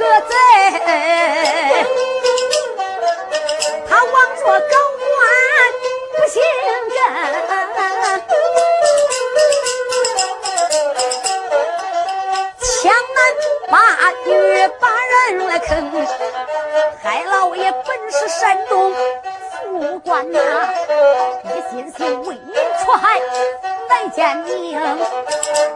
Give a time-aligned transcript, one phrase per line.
[0.00, 0.37] 哎，这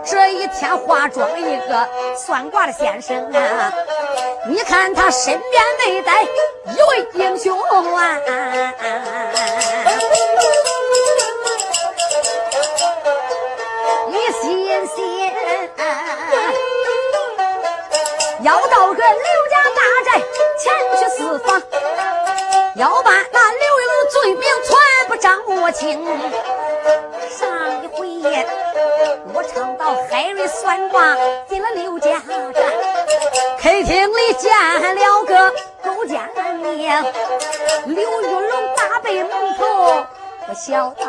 [0.05, 3.73] 这一天化妆一个算卦的先生啊，
[4.47, 6.27] 你看他身边没带一
[6.91, 8.19] 位英雄啊。
[14.11, 15.33] 一心心
[18.43, 19.03] 要到个刘
[19.51, 20.11] 家大宅
[20.59, 21.63] 前去四访，
[22.77, 26.05] 要把那刘玉龙罪名全部掌握清。
[29.35, 31.17] 我唱到海瑞算卦
[31.49, 32.23] 进了刘家
[32.53, 32.63] 寨
[33.59, 34.53] ，K 厅里见
[34.95, 35.53] 了个
[35.83, 36.21] 勾践
[36.77, 37.05] 娘，
[37.87, 40.07] 刘玉龙大被蒙头，
[40.49, 41.05] 我想到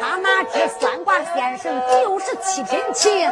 [0.00, 3.30] 他那只算卦先生就是七品琴。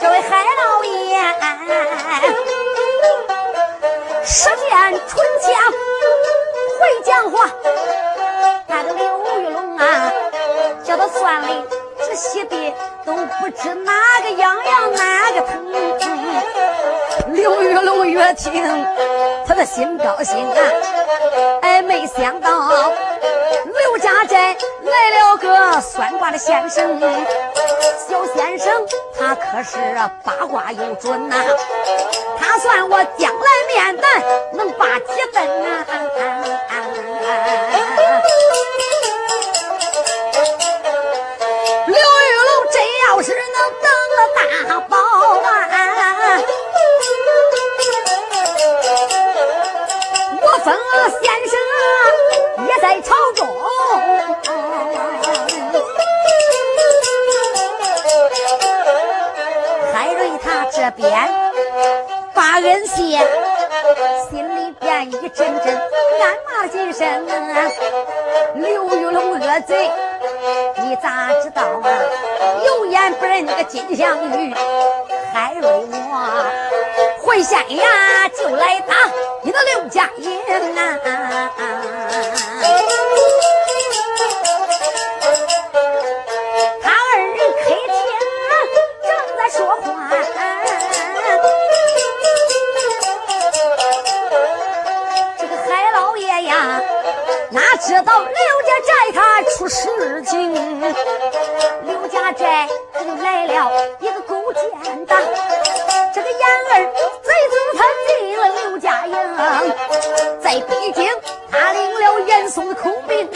[0.00, 1.20] 这位海老爷，
[4.24, 4.66] 舌剑
[5.06, 5.54] 唇枪
[6.88, 7.50] 会讲话，
[8.66, 10.10] 那个刘玉龙啊，
[10.82, 11.48] 叫他算了
[12.08, 12.74] 这些的
[13.04, 15.72] 都不知哪个痒痒哪个疼。
[17.34, 18.86] 刘玉龙越听，
[19.46, 20.56] 他的心高兴啊！
[21.60, 22.70] 哎，没想到
[23.64, 26.98] 刘家寨来了个算卦的先生，
[28.08, 28.72] 小先生
[29.18, 29.76] 他可是
[30.24, 31.36] 八卦有准呐、
[32.40, 34.22] 他算我将来面蛋
[34.54, 35.84] 能把几分呐、
[50.68, 51.56] 我封了先生
[52.66, 53.40] 也在朝中。
[59.94, 61.08] 海瑞他这边
[62.34, 63.18] 把恩谢，
[64.28, 67.24] 心里边一阵阵暗骂了几声！
[68.56, 69.90] 刘玉龙恶贼，
[70.82, 71.88] 你咋知道啊？
[72.66, 74.54] 有眼不认那个金镶玉，
[75.32, 76.44] 海瑞我
[77.42, 78.94] 先呀，就来打
[79.42, 80.40] 一个刘家营
[80.76, 80.98] 啊！
[86.82, 87.28] 他二人
[87.62, 87.96] 开庭
[89.02, 89.86] 正在说话，
[95.38, 96.82] 这个海老爷呀，
[97.50, 98.34] 哪知道刘
[98.66, 100.52] 家寨他出事情，
[101.84, 103.70] 刘家寨他就来了
[104.00, 104.62] 一个勾践
[105.06, 105.14] 的，
[106.12, 106.40] 这个燕
[106.74, 106.92] 儿。
[110.40, 111.08] 在北京
[111.50, 113.28] 他领了严嵩的口兵，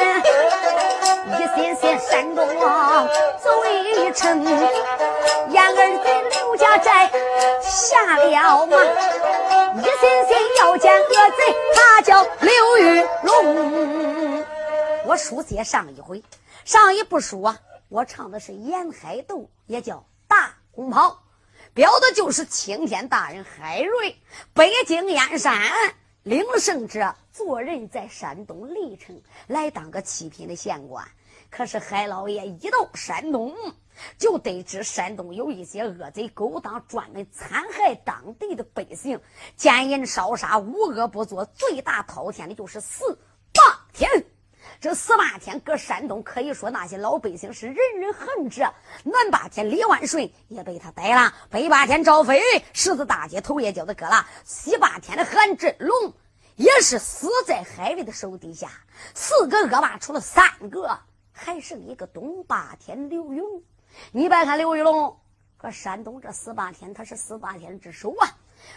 [1.39, 2.47] 一线线山东
[3.43, 4.45] 走一程，
[5.51, 7.11] 燕儿在刘家寨
[7.61, 8.77] 下了马，
[9.81, 11.07] 一心心要见恶
[11.37, 14.45] 贼，他叫刘玉龙。
[15.05, 16.23] 我书写上一回，
[16.65, 17.59] 上一部书啊。
[17.89, 21.19] 我唱的是沿海斗，也叫大红袍，
[21.75, 24.15] 标的就是青天大人海瑞
[24.53, 25.71] 北京燕山
[26.23, 31.03] 领胜者，做人在山东历城来当个七品的县官。
[31.49, 33.55] 可是海老爷一到山东，
[34.19, 39.19] 就得知山东有一些恶贼勾当，专门残害当地的百姓，
[39.57, 43.19] 奸淫烧杀，无恶不作，罪大滔天的就是四
[43.53, 44.09] 霸天。
[44.83, 48.63] 这司马天，搁山东可以说那些老百姓是人人恨之。
[49.05, 52.43] 南霸天，李万顺也被他逮了；北霸天，赵飞
[52.73, 56.13] 十字大街头也叫他割了；西霸天的韩振龙
[56.57, 58.73] 也是死在海瑞的手底下。
[59.15, 60.99] 四个恶霸出了三个，
[61.31, 63.63] 还剩一个东霸天刘玉龙。
[64.11, 65.17] 你别看刘玉龙
[65.57, 68.27] 搁山东这十八天，他是十八天之首啊。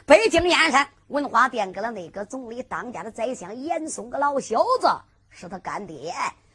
[0.06, 4.88] 北京燕山文化殿搁了那个总理当家的宰相严嵩个老小子。
[5.38, 6.14] 是他干爹，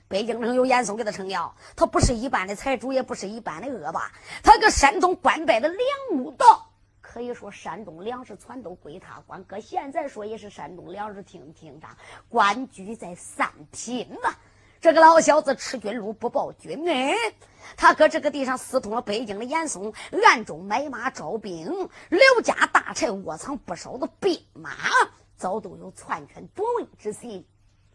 [0.08, 4.10] 北京城有严嵩给他撑腰，他不是一般的财主，也不是一般的恶霸，
[4.42, 5.78] 他搁山东官拜的梁
[6.12, 6.70] 武道，
[7.02, 11.94] 可以说山东粮食全都归他管，搁现在说也是山东粮食厅厅长，
[12.30, 14.34] 官居在三品呐。
[14.80, 17.14] 这个老小子吃军禄不报军恩，
[17.76, 19.92] 他搁这个地上私通了北京的严嵩，
[20.24, 24.70] 暗中买马招兵，刘家大寨窝藏不少的兵马，
[25.36, 27.46] 早都有篡权夺位之心。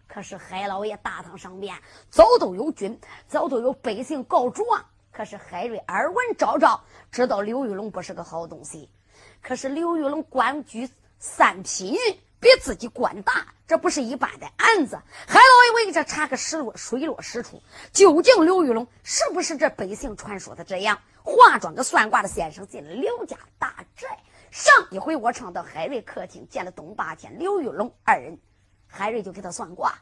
[0.07, 1.75] 可是海老爷大堂上边
[2.09, 4.85] 早都有军，早都有百姓告状。
[5.11, 6.81] 可是海瑞耳闻昭昭，
[7.11, 8.89] 知道刘玉龙不是个好东西。
[9.41, 11.95] 可是刘玉龙官居三品，
[12.39, 14.97] 比自己官大，这不是一般的案子。
[15.27, 17.61] 海老爷为这查个水落水落石出，
[17.93, 20.99] 究竟刘玉龙是不是这百姓传说的这样？
[21.23, 24.07] 化妆个算卦的先生进了刘家大寨。
[24.51, 28.37] 上一回我唱到海瑞客厅见了东八天刘玉龙二人。
[28.95, 29.93] 海瑞就给他算卦，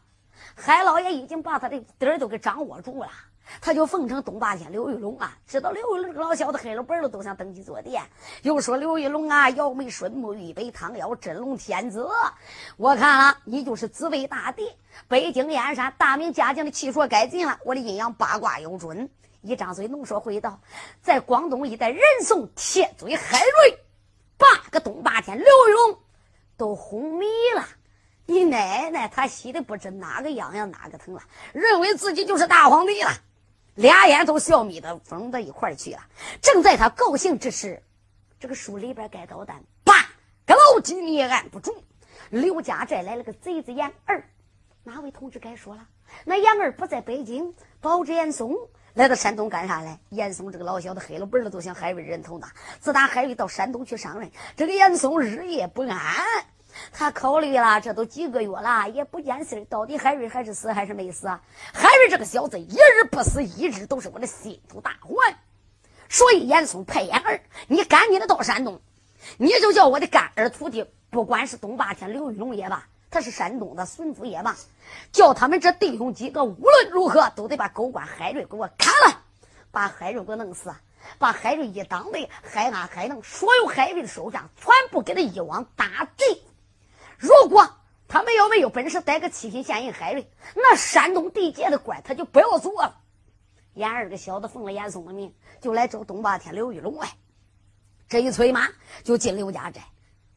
[0.54, 3.10] 海老爷已经把他的底儿都给掌握住了，
[3.60, 8.04] 他就奉承东霸天刘玉龙啊，知道刘玉龙这个老小子黑了本了，都想登基坐殿。
[8.44, 12.08] 又说刘玉龙啊，摇眉顺目，玉杯汤腰，真龙天子。
[12.78, 14.70] 我看了，你就是紫薇大帝，
[15.08, 17.58] 北京燕山大名嘉靖的气数该尽了。
[17.66, 19.10] 我的阴阳八卦有准，
[19.42, 20.60] 一张嘴浓说会道，
[21.02, 23.80] 在广东一带人送铁嘴海瑞，
[24.38, 26.00] 八个东霸天刘玉龙
[26.58, 27.66] 都哄迷了。
[28.26, 33.12] 你奶奶，他喜的不知哪个痒痒哪个疼了，认为自己就是大皇帝了，
[33.76, 36.00] 俩眼都笑眯的缝到一块去了。
[36.42, 37.84] 正在他高兴之时，
[38.40, 39.94] 这个书里边该捣蛋，叭，
[40.46, 41.84] 个老鸡你也按不住。
[42.30, 44.24] 刘家寨来了个贼子严二，
[44.84, 45.86] 哪位同志该说了？
[46.24, 48.56] 那严二不在北京，保着严嵩
[48.94, 50.00] 来到山东干啥来？
[50.10, 52.48] 严嵩这个老小子黑了本了，都想海瑞人头呢。
[52.80, 56.00] 自打海瑞到山东去上任，这个严嵩日夜不安。
[56.92, 61.28] 他考虑了，这都几个月了，也不见信到底海瑞还是死还是没死？
[61.28, 65.38] 海瑞这个小子一日不死，一日都是我的心腹大患。
[66.10, 68.82] 所以严嵩派严儿，你赶紧的到山东，
[69.38, 74.56] 你就叫我的干儿徒弟，不管是东霸天刘玉龙也罢，他是山东的孙夫也罢，
[75.12, 79.22] 叫他们这弟兄几个无论如何都得把狗官海瑞给我砍了，
[79.72, 80.72] 把海瑞给我弄死，
[81.18, 86.38] 把海瑞一党的海安海能所有海瑞的手下全部给他一网打尽。
[87.24, 93.00] 如果他们要没有本事逮个七品县令海瑞，那山东地界的官他就不要做了。
[93.76, 97.08] 严二个小子奉了严嵩的命，就来找东霸天刘玉龙来。
[98.10, 98.68] 这一催马
[99.06, 99.82] 就进刘家寨。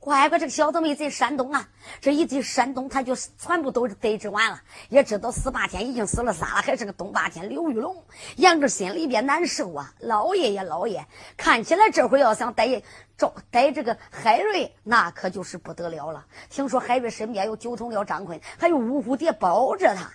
[0.06, 1.68] 乖乖，这个小子没进山东啊！
[2.00, 4.62] 这一进山东，他就全部都得知完了。
[4.88, 8.04] 也知道四八天已经死了仨了，还是个东八天刘玉龙。
[8.36, 9.92] 杨志心里边难受啊！
[9.98, 11.04] 老爷爷，老爷，
[11.36, 12.80] 看起来这会要想逮
[13.18, 16.25] 招逮这个海瑞，那可就是不得了了。
[16.50, 20.08] 听说海瑞身边有九头鸟张坤，还有五蝴蝶保着他。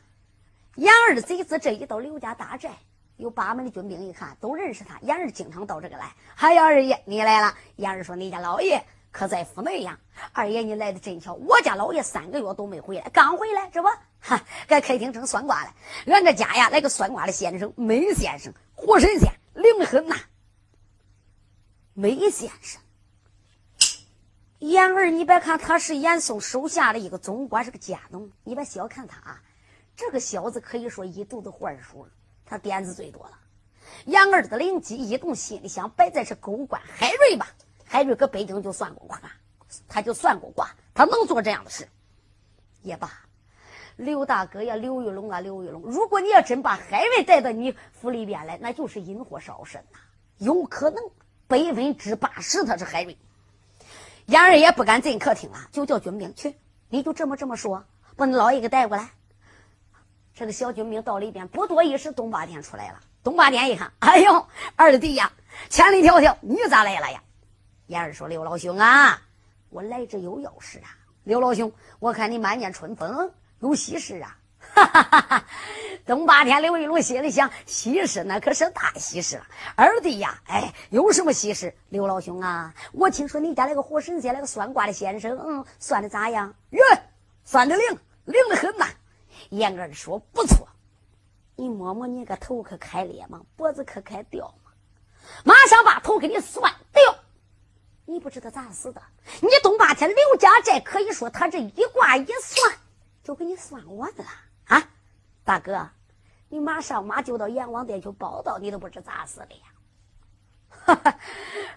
[0.76, 2.70] 杨二贼子这一到刘家大寨，
[3.18, 4.98] 有八门的军兵一看都认识他。
[5.02, 6.14] 杨二经常到这个来。
[6.34, 7.54] 嗨，二爷，你来了。
[7.76, 8.82] 杨二说：“你家老爷。”
[9.12, 10.00] 可在府内呀，
[10.32, 13.90] 二爷你来的真巧，我家老爷三个月都没回来，刚回来，这不，
[14.22, 15.74] 哈，该开庭成算卦了。
[16.08, 20.16] 俺这家呀，来个算卦的先生，梅先生，活神仙，灵得很呐。
[21.94, 22.82] 梅先生，
[24.60, 29.42] 严儿，你别看他是严嵩手下的一个总管，是个家农，你别小看他啊，
[29.98, 32.02] 这个小子可以说一肚子坏水，
[32.46, 33.38] 他点子最多了。
[34.06, 37.50] 杨二的灵机一动，心里想：摆在这狗官海瑞吧。
[37.92, 39.22] 海瑞搁北京就算过卦，
[39.90, 41.90] 他就算过卦，他能做这样的事
[42.84, 43.12] 也罢。
[43.98, 50.00] 刘大哥呀，刘玉龙啊，刘玉龙，如果你要真把海瑞带到你府里边来，那就是引火烧身呐，
[50.38, 51.04] 有可能
[51.48, 53.18] 百分之八十他是海瑞。
[54.28, 56.56] 杨二也不敢进客厅了，就叫军兵去，
[56.88, 57.84] 你就这么这么说，
[58.16, 59.10] 把你老爷给带过来。
[60.34, 63.02] 这个小军兵到里边，不多一时，东八天出来了。
[63.22, 65.34] 东八天一看，哎呦，二弟呀，
[65.70, 67.22] 千里迢迢，你咋来了呀？
[67.92, 69.22] 燕儿说：“刘老兄啊，
[69.70, 70.96] 我来这有要事啊。
[71.26, 71.70] 刘老兄，
[72.00, 73.30] 我看你满面春风，
[73.60, 74.38] 有喜事啊。”
[74.74, 75.46] 哈哈哈哈
[76.06, 79.46] 东八天，刘玉龙心里想：喜事那可是大喜事了。
[79.76, 81.76] 二弟呀，哎，有什么喜事？
[81.90, 86.54] 刘老兄啊，我听说你家那个活神仙，那个算卦的先生，嗯，算的咋样？
[86.70, 86.82] 哟，
[87.44, 88.88] 算的灵，灵的很呐。
[89.50, 90.66] 严二说：“不错。
[91.58, 93.42] 你摸摸你个头，可开裂吗？
[93.58, 94.72] 脖子可开掉吗？
[95.44, 96.72] 马上把头给你算。”
[98.12, 99.02] 你不知道咋死的？
[99.40, 102.76] 你东八天刘家寨可以说他这一卦一算，
[103.24, 104.26] 就给你算完了
[104.66, 104.90] 啊！
[105.46, 105.90] 大哥，
[106.50, 109.62] 你马上马就到阎王殿去报道，你都不知咋死的呀！
[110.84, 111.20] 哈哈，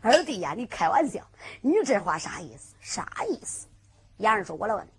[0.00, 1.24] 二弟呀，你开玩笑，
[1.60, 2.74] 你这话啥意思？
[2.80, 3.68] 啥意思？
[4.16, 4.90] 杨人说：“我来问你，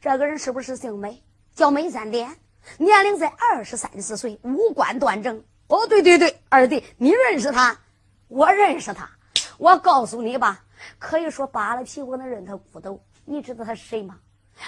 [0.00, 1.22] 这个人是不是姓梅？
[1.54, 2.38] 叫梅三点，
[2.78, 5.44] 年龄在二十三四岁，五官端正。
[5.66, 7.78] 哦，对对对，二弟，你认识他？
[8.28, 9.10] 我认识他。
[9.58, 10.64] 我告诉你吧。”
[10.98, 13.02] 可以说扒了皮我能认他骨头。
[13.24, 14.18] 你知道他是谁吗？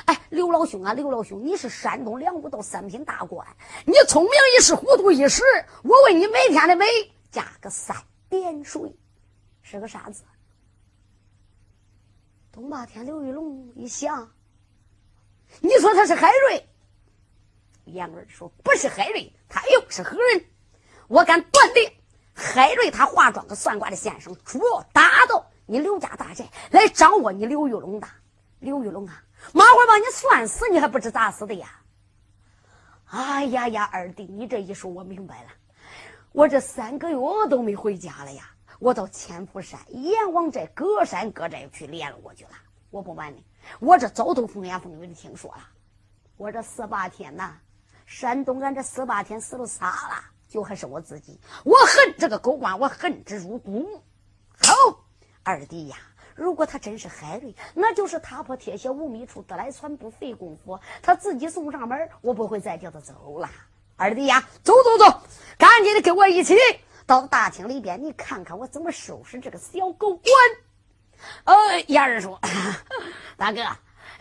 [0.06, 3.46] 哎，刘老兄啊，刘老兄，你是山东两武道三品大官，
[3.84, 5.42] 你聪明一时，糊涂一时。
[5.82, 6.86] 我问你，每天的每
[7.30, 7.96] 加个三
[8.30, 8.96] 点水，
[9.62, 10.22] 是个啥字？
[12.52, 14.30] 东霸天刘玉龙一想，
[15.60, 16.68] 你说他是海瑞？
[17.86, 20.44] 杨儿说不是海瑞，他又是何人？
[21.08, 21.92] 我敢断定，
[22.32, 25.50] 海瑞他化妆个算卦的先生，主要打到。
[25.66, 28.08] 你刘家大寨来掌握你刘玉龙的，
[28.58, 31.68] 刘玉龙啊，马会把你算死，你还不知咋死的呀？
[33.06, 35.50] 哎呀呀，二弟，你这一说，我明白了。
[36.32, 37.16] 我这三个月
[37.48, 42.50] 都没回家了呀，我到千佛山、阎王寨各山各寨去练了过去了。
[42.90, 43.44] 我不瞒你，
[43.80, 45.68] 我这早都风言风语的听说了。
[46.36, 47.56] 我这四八天呐，
[48.06, 51.38] 山东俺这四八天死了仨了，就还是我自己。
[51.64, 54.02] 我恨这个狗官，我恨之入骨。
[54.58, 55.01] 好。
[55.44, 55.96] 二弟呀，
[56.34, 60.78] 如果他真是海瑞，那就是踏破铁鞋无觅处，得来全不费工夫。
[61.02, 63.50] 他自己送上门，我不会再叫他走了。
[63.96, 65.22] 二弟呀，走走走，
[65.58, 66.56] 赶紧的跟我一起
[67.06, 70.24] 到大厅里边，你看看我怎么收拾这个小狗官。
[71.44, 72.40] 呃，燕儿说
[73.36, 73.62] ：“大哥，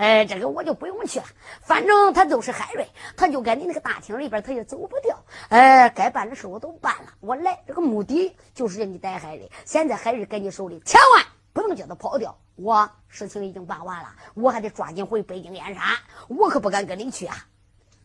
[0.01, 1.25] 哎，这个我就不用去了，
[1.62, 5.15] 反正他都是海瑞，他就在你那个大厅里边，他也走不掉。
[5.50, 9.48] 哎，该办的事我都办了，我来这个目的就是让你逮海瑞。
[9.63, 12.36] 现在海瑞在你手里，千万不能叫他跑掉。
[12.55, 15.84] 我事情已经办完了，我还得抓紧回北京燕山，
[16.29, 17.36] 我可不敢跟你去啊。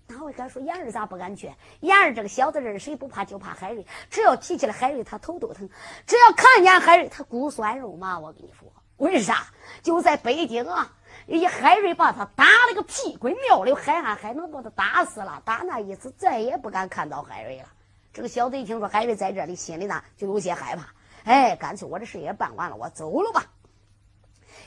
[0.06, 1.50] 哪位敢说燕儿咋不敢去？
[1.80, 3.86] 燕儿这个小子认谁不怕，就怕海瑞。
[4.10, 5.66] 只要提起来海瑞，他头都疼；
[6.06, 8.18] 只要看见海瑞，他骨酸肉麻。
[8.18, 9.46] 我跟你说，为啥？
[9.82, 10.92] 就在北京啊。
[11.26, 15.42] 一海瑞把他打了个屁滚尿流，海安还能把他打死了。
[15.44, 17.68] 打那一次，再也不敢看到海瑞了。
[18.12, 20.86] 这个小子一听说海瑞在这里，心里呢就有些害怕。
[21.24, 23.46] 哎，干脆我这事也办完了，我走了吧。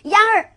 [0.03, 0.51] 杨儿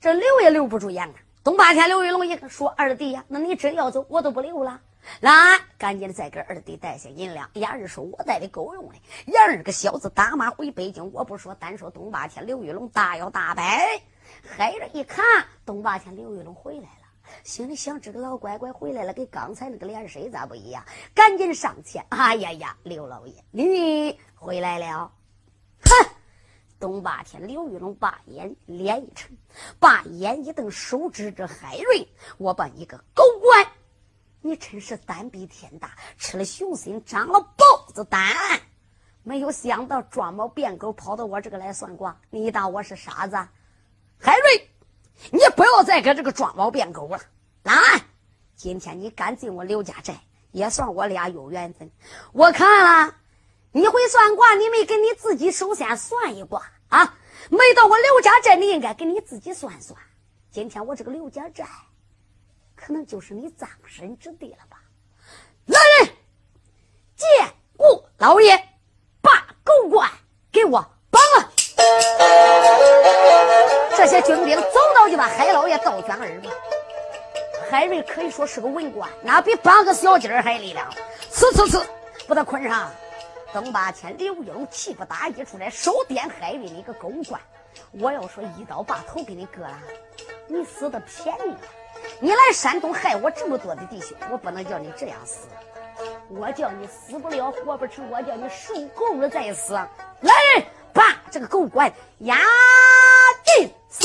[0.00, 1.14] 这留也留不住杨儿。
[1.42, 4.80] 东八天刘玉龙一说：“二弟呀，那你真要走，我都不留了。
[5.18, 5.32] 来，
[5.76, 8.94] 赶紧的再给二弟带些银两。”杨儿说：“我带的够用的。”
[9.26, 14.02] 燕儿个小子打马回北京，我不说，单说东八天刘玉龙大摇大摆。
[14.40, 15.24] 海瑞一看
[15.64, 17.06] 东八天刘玉龙回来了，
[17.44, 20.84] 心里想：这个老乖乖回来了，跟刚才那个脸谁咋不一样？
[21.14, 25.12] 赶紧上前，哎呀呀，刘老爷，你回来了！
[25.84, 26.08] 哼！
[26.78, 29.30] 东八天刘玉龙把眼脸一沉，
[29.78, 32.08] 把眼一瞪，手指着海瑞
[32.38, 33.64] ：“我把你个狗官，
[34.40, 38.20] 你真是胆比天大，吃了熊心，长了豹子胆！
[39.22, 43.36] 没有想到装猫变狗，跑到我这个来算卦，你当我是傻子？”
[44.24, 44.70] 海瑞，
[45.32, 47.20] 你不要再搁这个装猫变狗了。
[47.64, 47.74] 来，
[48.54, 50.14] 今天你敢进我刘家寨，
[50.52, 51.90] 也算我俩有缘分。
[52.32, 53.16] 我看了，
[53.72, 57.18] 你会算卦，你没给你自己首先算一卦啊？
[57.50, 59.98] 没到我刘家寨，你应该给你自己算算。
[60.52, 61.66] 今天我这个刘家寨，
[62.76, 64.80] 可能就是你葬身之地了吧？
[65.66, 66.14] 来人，
[67.16, 67.28] 见
[67.76, 68.56] 过老爷，
[69.20, 70.08] 把狗官
[70.52, 71.41] 给我绑了。
[74.02, 76.52] 这些军兵走到就把海老爷倒卷耳边。
[77.70, 80.90] 海瑞可以说是个文官，那比绑个小鸡儿还力量。
[81.30, 81.80] 呲呲呲，
[82.26, 82.90] 把他捆上。
[83.54, 87.40] 等八千，刘玉龙气不打一处来，手点海瑞的一个狗官。
[87.92, 89.78] 我要说一刀把头给你割了，
[90.48, 91.54] 你死的便宜。
[92.18, 95.46] 你来山东害我这么多的弟兄，我不能叫你这样死。
[96.28, 99.74] 我叫你死不了活不成，我叫你受够了再死。
[99.74, 102.36] 来人，把这个狗官押
[103.58, 104.04] 进死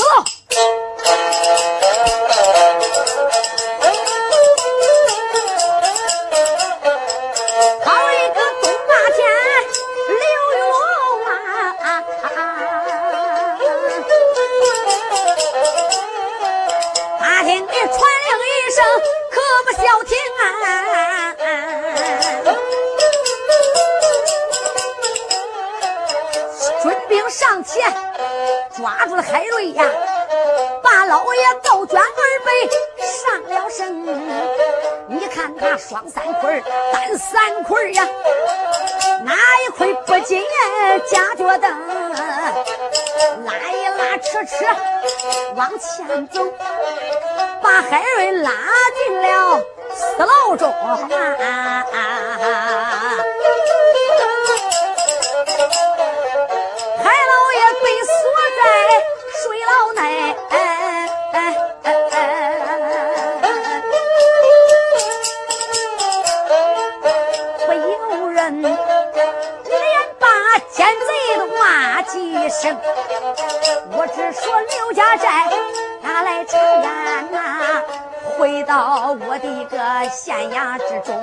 [28.78, 29.82] 抓住了海瑞呀，
[30.84, 32.04] 把老爷倒卷二
[32.44, 32.70] 背
[33.02, 34.06] 上了身。
[35.08, 36.62] 你看他双三捆
[36.92, 38.06] 单三捆呀，
[39.24, 40.40] 哪一捆不紧
[41.10, 41.68] 夹脚蹬，
[43.44, 44.54] 拉一拉扯扯
[45.56, 46.46] 往前走，
[47.60, 48.52] 把海瑞拉
[48.94, 49.60] 进了
[49.92, 51.84] 死牢中啊！
[51.90, 53.27] 海
[72.60, 75.48] 我只说刘家寨
[76.02, 77.84] 拿来查验呐，
[78.36, 79.78] 回到我的个
[80.10, 81.16] 县衙之中，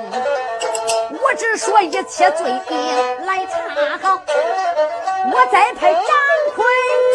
[1.22, 3.58] 我只说一切罪名来查
[4.02, 4.18] 好，
[5.30, 6.02] 我再派张
[6.54, 6.66] 坤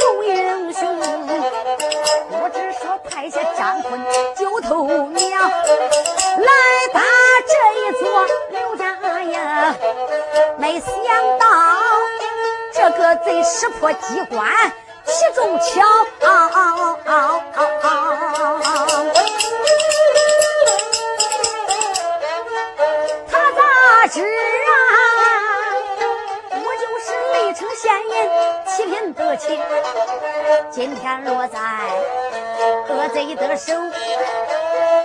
[0.01, 0.99] 众英雄，
[2.29, 3.99] 我只说派下张坤
[4.35, 5.39] 九头鸟
[6.37, 6.47] 来
[6.93, 7.01] 打
[7.47, 9.75] 这一座刘家呀，
[10.57, 10.91] 没想
[11.39, 11.47] 到
[12.83, 14.49] 这个贼识破机关，
[15.05, 15.81] 其中巧。
[23.29, 24.73] 他咋知啊？
[26.49, 28.11] 我就是历城县人，
[28.65, 29.61] 七品得情，
[30.71, 31.59] 今天落在
[32.89, 33.73] 恶贼的手，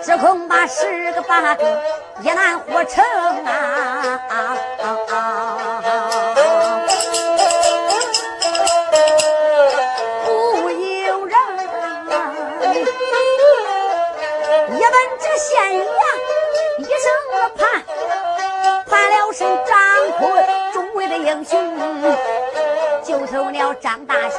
[0.03, 1.83] 只恐怕十个八个
[2.23, 3.05] 也难活成
[3.45, 4.19] 啊！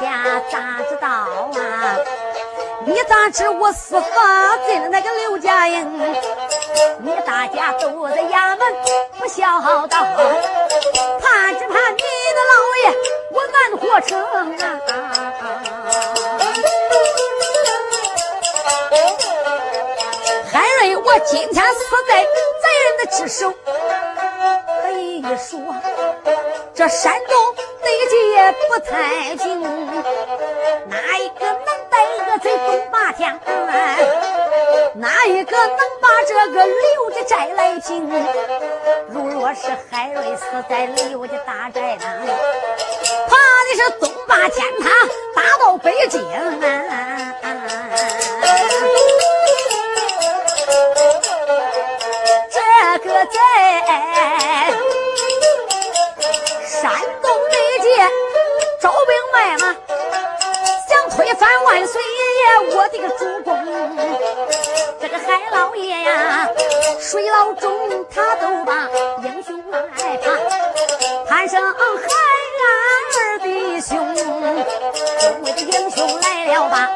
[0.00, 0.56] 侠，咋
[0.88, 1.98] 知道啊？
[2.86, 6.14] 你咋知我司法进了那个刘家营？
[7.00, 8.60] 你大家都在衙门
[9.18, 9.98] 不孝道，
[11.20, 12.02] 盼只盼你
[12.34, 12.86] 的老爷
[13.32, 14.64] 我难活成啊！
[20.52, 22.24] 海瑞，我今天死在贼
[22.84, 23.52] 人的之手，
[24.82, 25.60] 可以说
[26.74, 29.77] 这山东地界不太平，
[34.98, 38.10] 哪一个能把这个刘家寨来平？
[39.10, 42.10] 如若是海瑞死在刘家大寨上，
[43.28, 44.90] 怕的是东霸天他
[45.36, 46.34] 打到北京啊！
[52.50, 52.58] 这
[53.08, 53.36] 个在
[56.66, 56.90] 山
[57.22, 57.86] 东地界
[58.80, 59.64] 招兵买马，
[60.88, 62.08] 想推翻万岁爷
[62.70, 63.48] 我的个主公。
[65.00, 66.48] 这个海老爷呀，
[67.00, 68.88] 水牢中他都把
[69.22, 70.40] 英雄来盼，
[71.26, 71.78] 盼上海
[73.20, 76.90] 二弟兄，众位的英雄来了吧？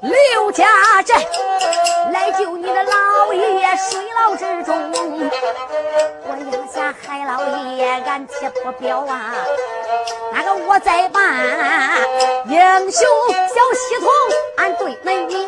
[0.00, 0.66] 刘家
[1.04, 1.14] 寨
[2.12, 4.90] 来救你的老爷水牢之中。
[6.24, 7.32] 我眼下海老
[7.74, 9.34] 爷俺且不表啊，
[10.32, 11.20] 那个我再把
[12.46, 14.08] 英雄小系统
[14.56, 15.46] 俺对门名。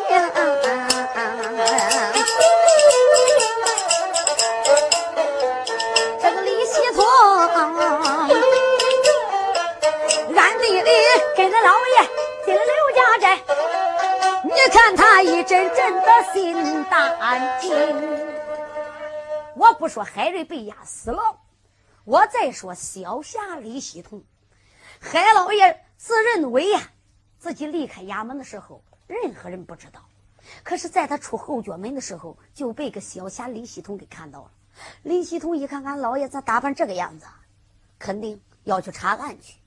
[6.21, 7.03] 这个李系统
[10.35, 10.91] 暗地里
[11.35, 12.07] 跟着老爷
[12.45, 13.39] 进了刘家寨，
[14.43, 17.73] 你看他一阵阵的心胆惊。
[19.55, 21.39] 我不说海瑞被压死了，
[22.03, 24.23] 我再说小侠李系统。
[25.07, 26.81] 海老爷自认为呀，
[27.37, 30.03] 自己离开衙门的时候，任何人不知道。
[30.63, 34.51] 可是，在他出后脚门的时候，就被个小侠李系统给看到了。
[35.03, 37.27] 李系统一看，俺老爷咋打扮这个样子？
[37.99, 39.59] 肯定要去查案去。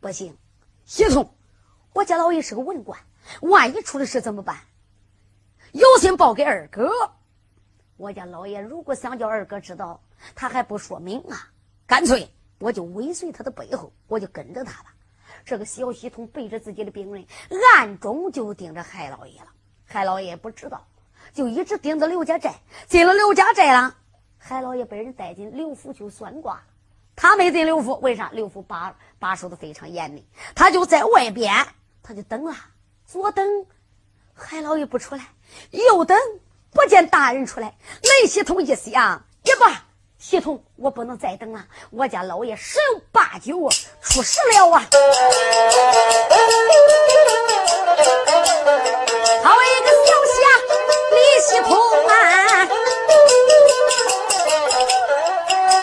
[0.00, 0.36] 不行，
[0.84, 1.32] 系统，
[1.92, 2.98] 我家老爷是个文官，
[3.42, 4.58] 万一出了事怎么办？
[5.70, 6.90] 有心报给二哥。
[7.96, 10.02] 我家老爷如果想叫二哥知道，
[10.34, 11.52] 他还不说明啊，
[11.86, 14.94] 干脆我就尾随他的背后，我就跟着他吧。
[15.44, 17.26] 这个小系统背着自己的兵人，
[17.74, 19.46] 暗中就盯着海老爷了。
[19.86, 20.86] 海老爷不知道，
[21.32, 22.54] 就一直盯着刘家寨。
[22.86, 23.96] 进了刘家寨了，
[24.36, 26.62] 海老爷被人带进刘府去算卦。
[27.16, 28.30] 他没进刘府，为啥？
[28.32, 31.66] 刘府把把守的非常严密，他就在外边，
[32.02, 32.54] 他就等了，
[33.06, 33.66] 左等
[34.34, 35.26] 海老爷不出来，
[35.70, 36.18] 右等
[36.70, 37.76] 不见大人出来。
[38.02, 39.86] 雷系统一想，也罢。
[40.20, 43.70] 系统，我不能再等了，我家老爷十有八九
[44.02, 44.86] 出事了啊！
[49.42, 50.36] 好一个小侠
[51.10, 51.72] 李系统
[52.06, 52.12] 啊，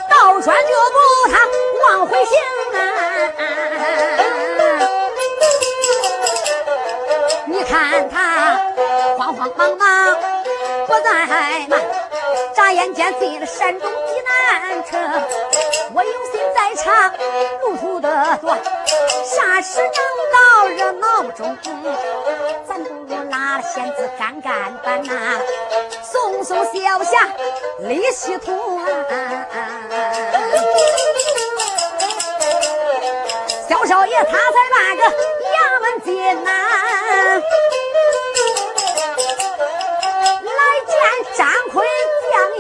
[0.08, 0.98] 倒转脚步
[1.32, 1.36] 他
[1.90, 2.38] 往回行
[2.74, 2.80] 啊！
[7.48, 8.62] 你看他
[9.18, 10.16] 慌慌忙忙
[10.86, 11.10] 不在
[11.68, 11.82] 慢，
[12.68, 13.90] 眨眼间进了山中。
[14.92, 14.98] 车，
[15.94, 17.12] 我有心在场，
[17.62, 18.56] 路途的多，
[19.26, 19.90] 啥时能
[20.34, 21.58] 到热闹中？
[22.68, 25.40] 咱不如拉了弦子干干板呐，
[26.04, 27.28] 送送小侠
[27.80, 28.82] 李希通。
[33.68, 35.04] 小少爷他在那个
[35.56, 36.52] 衙门进呐，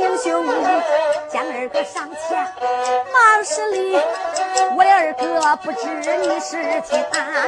[0.07, 0.45] 英雄。
[1.29, 2.41] 将二哥上前，
[3.11, 3.93] 忙施礼。
[4.75, 7.43] 我的二哥不知你是听啊？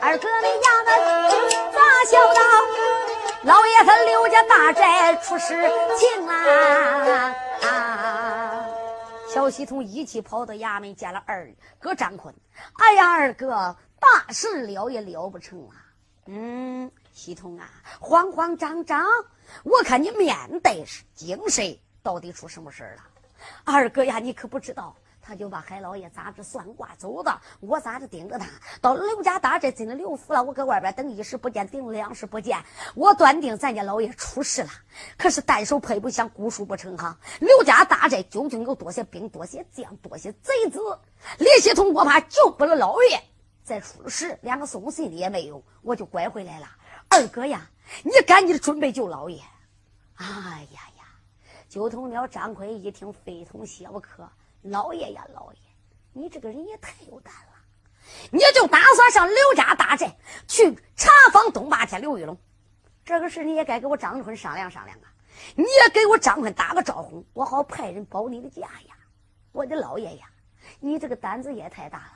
[0.00, 0.88] 二哥你衙门
[1.72, 1.78] 咋
[2.10, 2.40] 笑道？
[3.44, 7.34] 老爷他刘家大寨出事情啊！
[9.28, 12.34] 小西从一起跑到衙门见了二哥张坤。
[12.78, 15.76] 哎呀，二哥大事了也了不成啊！
[16.26, 17.68] 嗯，西通啊，
[18.00, 19.04] 慌慌张张，
[19.64, 21.78] 我看你面带是精神。
[22.02, 23.02] 到底出什么事了，
[23.62, 28.48] 二哥呀，你可不知道，他就把海老爷咋着算卦走的，我咋着盯着他，
[28.80, 32.58] 到刘家大寨进了刘府了，我搁外边等一时不见，等两时不见，
[32.96, 34.70] 我断定咱家老爷出事了。
[35.16, 37.16] 可是单手配不响，孤树不成行。
[37.38, 40.80] 刘家大寨究竟有多些兵，多些将，多些贼子？
[41.38, 43.22] 李希通我怕救不了老爷，
[43.62, 46.66] 再出了事，连个送信的也没有，我就拐回来了。
[47.08, 47.70] 二哥呀，
[48.02, 49.40] 你赶紧准备救老爷。
[50.14, 50.26] 哎
[50.72, 51.04] 呀呀！
[51.68, 54.28] 九头鸟张奎一听，非同小可。
[54.62, 55.58] 老爷呀，老爷，
[56.12, 57.52] 你这个人也太有胆了！
[58.30, 60.16] 你就打算上刘家大寨
[60.46, 62.36] 去查访东霸天刘玉龙？
[63.04, 65.12] 这个事你也该给我张坤商量商量啊！
[65.56, 68.94] 你也给我张坤打个招呼，我好派人保你的家呀！
[69.50, 70.30] 我的老爷呀，
[70.78, 72.12] 你这个胆子也太大了！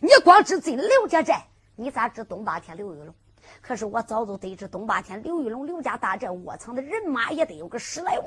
[0.00, 1.46] 你光知进刘家寨，
[1.76, 3.14] 你咋知东霸天刘玉龙？
[3.60, 8.26] 可是我早就得知东八天刘玉龙刘家大寨窝藏的人马也得有个十来万。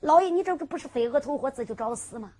[0.00, 2.32] 老爷，你这不是飞蛾投火，自去找死吗？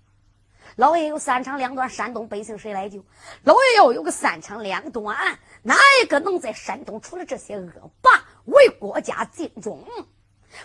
[0.75, 3.03] 老爷有三长两短，山东百姓谁来救？
[3.43, 9.83] 老爷要有个三长两短，哪一个能在山东除了这些恶霸为国家尽忠？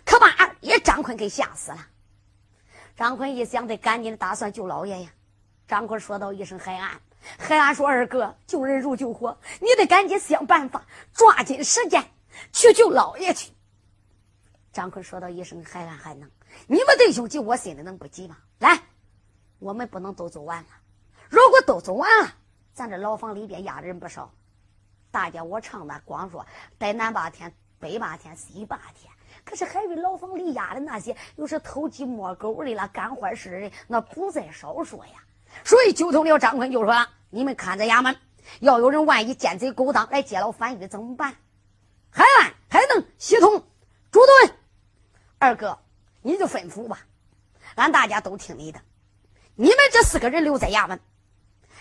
[0.05, 1.79] 可把二爷张坤给吓死了。
[2.97, 5.11] 张坤一想，得赶紧的打算救老爷呀。
[5.69, 7.01] 张坤说道一声：“海安。”
[7.39, 12.05] 海安说：“二哥，救人如救火，你得赶紧想办法，抓紧时间
[12.53, 13.53] 去救老爷去。”
[14.73, 16.31] 张坤说道一声：“海安还能。”
[16.69, 18.37] 你们弟兄急，我心里能不急吗？
[18.59, 18.81] 来，
[19.59, 20.69] 我们不能都走完了。
[21.29, 22.35] 如果都走完了，
[22.73, 24.33] 咱这牢房里边压的人不少。
[25.11, 26.47] 大家我唱的，光说
[26.79, 29.13] 待南八天、北八天、西八天，
[29.45, 35.25] 可是海瑞牢房里压的那些，又是偷鸡摸狗的了，干坏事的人，那不在少数呀。
[35.65, 38.17] 所以九头鸟张坤就说：“你们看着衙门，
[38.61, 41.35] 要有人万一奸贼勾当来劫牢反狱怎么办？
[42.11, 43.65] 海安、海能、系统、
[44.11, 44.57] 朱盾，
[45.39, 45.79] 二哥。”
[46.23, 47.07] 你就吩咐吧，
[47.77, 48.81] 俺大家都听你的。
[49.55, 50.99] 你们这四个人留在衙门，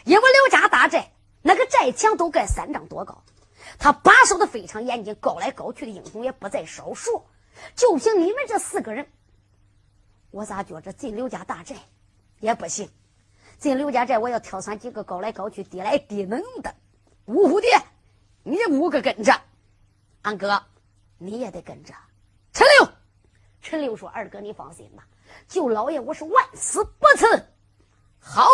[0.04, 3.24] 因为刘家大寨那个寨墙都盖三丈多高，
[3.80, 7.26] 他把守的非常严谨，高来高去的英雄也不在少数。
[7.76, 9.08] 就凭你们这四个人，
[10.30, 11.76] 我咋觉着进刘家大寨
[12.40, 12.88] 也不行？
[13.58, 16.74] 进刘家寨，我要挑选几个高来高去、低来低能的
[17.26, 17.68] 五虎的，
[18.44, 19.34] 你五个跟着，
[20.22, 20.62] 俺哥
[21.18, 21.94] 你也得跟着，
[22.54, 22.88] 陈六。
[23.62, 25.08] 陈六说：“二哥，你放心吧，
[25.48, 27.26] 救老爷我是万死不辞。
[28.20, 28.46] 好，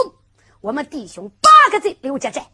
[0.62, 2.50] 我们弟兄八个进刘家寨。”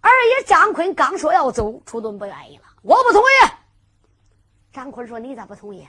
[0.00, 3.50] 二爷张坤刚说要走，楚盾不愿意了，我不同意。
[4.72, 5.86] 张坤说：“你咋不同意？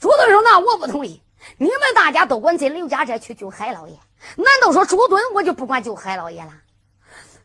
[0.00, 1.22] 朱敦说：“那我不同意。
[1.58, 3.98] 你们大家都管进刘家寨去救海老爷，
[4.36, 6.52] 难道说朱敦我就不管救海老爷了？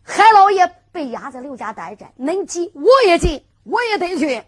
[0.03, 4.43] 海老爷被压在刘家寨寨，恁急我也急，我也得去。”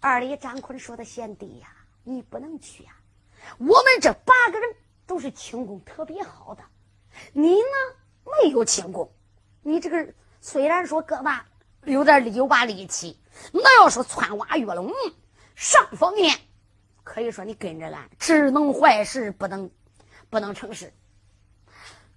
[0.00, 1.68] 二里张坤说的：“贤弟呀，
[2.02, 2.90] 你不能去呀！
[3.58, 4.74] 我们这八个人
[5.06, 6.62] 都是轻功特别好的，
[7.32, 7.66] 你呢
[8.24, 9.12] 没有轻功，
[9.62, 11.40] 你这个虽然说胳膊
[11.84, 13.20] 有点有把力气，
[13.52, 14.92] 那要是窜挖跃龙
[15.54, 16.36] 上方面，
[17.02, 19.70] 可以说你跟着俺只能坏事，不能
[20.30, 20.92] 不能成事。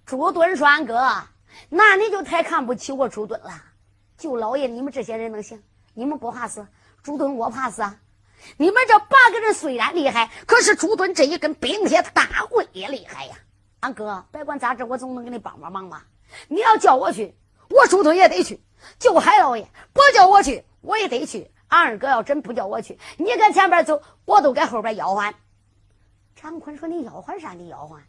[0.04, 0.94] 朱敦说：“俺哥，
[1.68, 3.50] 那你就太看不起我朱敦了。
[4.16, 5.62] 就老爷，你们这些人能行？
[5.94, 6.66] 你们不怕死？”
[7.02, 8.00] 朱敦，我怕死啊！
[8.56, 13.36] 你们这八个人虽然厉害，可是朱敦这一根冰铁大棍也厉害呀！
[13.80, 16.06] 俺哥，别管咋着，我总能给你帮帮忙吧。
[16.48, 17.36] 你要叫我去，
[17.70, 18.60] 我朱敦也得去
[18.98, 21.50] 救海老爷；不叫我去，我也得去。
[21.68, 25.34] 俺二哥要真不叫我去，你搁前边走，我都搁后边吆喝。
[26.34, 27.52] 张坤说：“你吆唤啥？
[27.52, 28.00] 你吆唤？”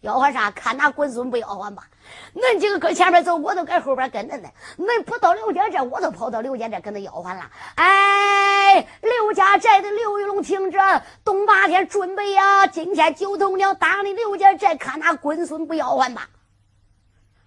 [0.00, 0.50] 吆唤啥？
[0.50, 1.88] 看那滚孙不吆唤吧？
[2.34, 4.48] 恁几个搁前面走，我都搁后边跟着呢。
[4.78, 7.50] 恁不到刘家寨，我都跑到刘家寨跟他吆唤了。
[7.74, 16.28] 哎，刘家寨的刘玉龙听着，东八天准备呀，今天九头鸟打你刘家寨，看那滚孙不吆唤吧。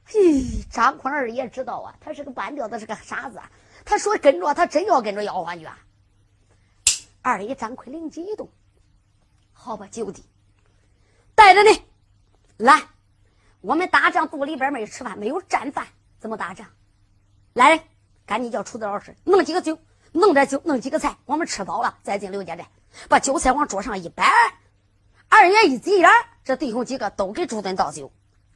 [0.06, 0.20] 嘿，
[0.72, 3.39] 张坤二爷知道啊，他是个半吊子，是个傻子。
[3.88, 5.80] 他说跟着他真要跟着吆喝去啊。
[7.21, 8.50] 二爷张奎灵机一动，
[9.54, 10.26] 好吧，九弟，
[11.36, 11.82] 带着你。
[12.58, 12.84] 来，
[13.62, 15.88] 我们打仗肚里边没吃饭，没有战饭，
[16.19, 16.67] 怎么打仗？
[17.54, 17.80] 来人，
[18.26, 19.80] 赶紧叫厨子老师弄几个酒，
[20.12, 22.67] 弄点酒，弄几个菜，我们吃饱了再进刘家寨，
[23.08, 24.30] 把酒菜往桌上一摆。
[25.30, 26.10] 二爷一急眼，
[26.43, 28.12] 这弟兄几个都给朱敦倒酒。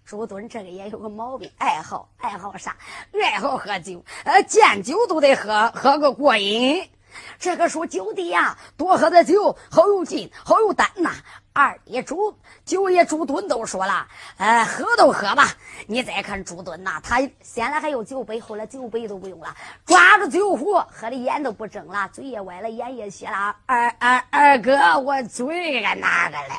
[0.06, 2.76] 朱敦这个也有个毛病，爱好爱好啥？
[3.14, 6.90] 爱好喝酒，呃，见酒都得喝，喝个过瘾。
[7.38, 11.12] 这个说酒的呀，多喝点酒好有劲，好有胆呐。
[11.54, 12.34] 二爷朱
[12.64, 15.50] 九爷朱墩都说了，呃，喝都喝吧。
[15.88, 19.54] 你再看朱墩呐，他先来还有酒杯，后来酒杯都不用了，
[19.86, 23.58] 抓住酒壶喝的眼都不睁了，嘴也歪了，眼也斜了。
[23.66, 26.54] 二二二哥，我嘴俺拿个嘞。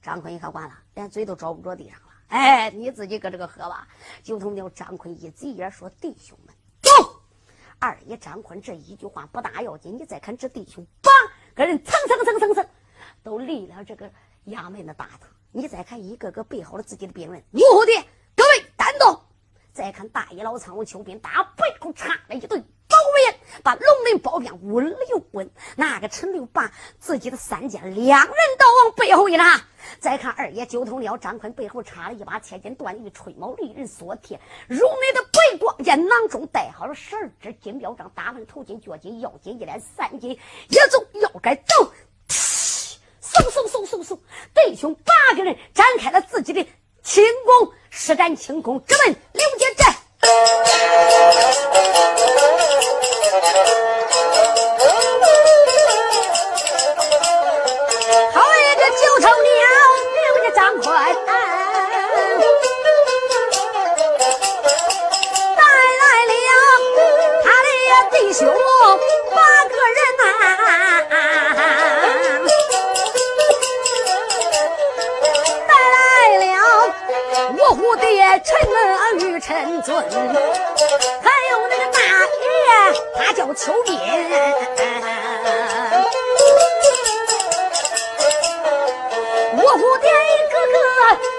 [0.00, 1.98] 张坤一看完了，连嘴都找不着地上。
[2.28, 3.86] 哎，你自己搁这个喝吧。
[4.22, 6.90] 就从叫张坤一挤眼说：“弟兄们，走。”
[7.78, 11.10] 二爷张坤这一句话不大要紧，你再看这弟兄，梆，
[11.54, 12.66] 个人蹭蹭蹭蹭蹭。
[13.22, 14.10] 都立了这个
[14.46, 17.92] 衙门的大堂，你再看一个个备好了自己的兵刃，牛虎的
[18.36, 19.20] 各位单刀。
[19.72, 25.50] 再看大爷老苍丘兵打背后插了一顿宝鞭，把龙门宝鞭稳了又稳。
[25.76, 29.60] 那个陈六把自己的三剑两人刀往背后一插。
[30.00, 41.92] 再看二爷九头鸟张坤背后插了一把千斤断玉吹毛利刃锁铁，如内的白光剑囊中带好了十二支金标章，打完头巾脚巾腰巾一连三斤，一走腰杆走。
[42.28, 44.18] 嗖嗖嗖嗖嗖！
[44.54, 46.66] 弟兄八个人展开了自己的
[47.02, 49.94] 轻功，施展轻功，直奔刘家寨。
[68.38, 68.46] 兄
[69.34, 70.22] 八个人呐。
[75.66, 75.96] 带来
[76.36, 76.44] 了
[77.58, 78.04] 我虎爹
[78.44, 79.96] 陈恩与陈尊，
[81.22, 81.98] 还有那个大
[82.44, 82.44] 爷，
[83.16, 83.98] 他叫邱斌。
[89.56, 90.76] 我虎爹一个个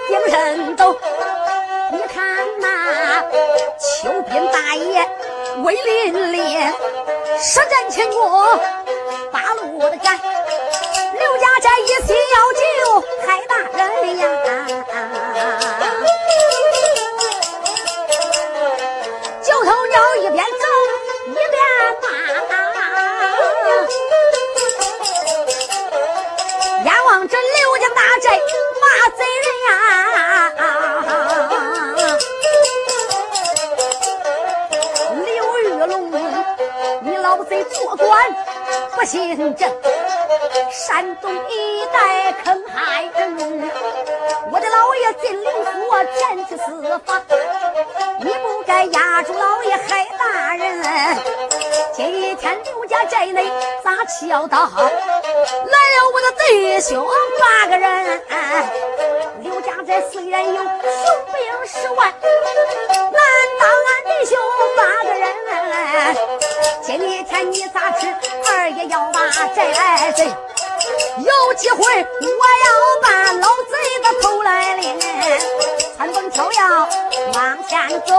[0.08, 0.82] 精神抖，
[1.92, 2.18] 你看
[2.58, 2.66] 那
[3.78, 3.86] 邱
[4.22, 5.08] 斌大爷
[5.62, 6.72] 威凛凛，
[7.40, 8.20] 十战轻功
[9.30, 14.22] 八路的赶，刘家寨一心要救海大人呀。
[38.98, 39.72] 不信正，
[40.72, 43.70] 山东一带坑害人，
[44.50, 45.70] 我的老爷进灵府
[46.18, 47.22] 前去司法。
[48.18, 50.82] 你不该压住老爷害大人！
[51.92, 53.46] 今天刘家寨内
[53.84, 54.66] 咋敲到？
[54.66, 57.06] 来了我的弟兄
[57.38, 58.20] 八个人。
[59.42, 62.12] 刘家寨虽然有雄兵十万，
[69.54, 69.56] 人。
[69.56, 70.24] 今天你咋知二爷要把寨来贼？
[71.56, 72.68] 机会，我要
[73.02, 75.00] 把老贼的头来领。
[75.96, 76.58] 窜蹦跳跃
[77.34, 78.14] 往前走，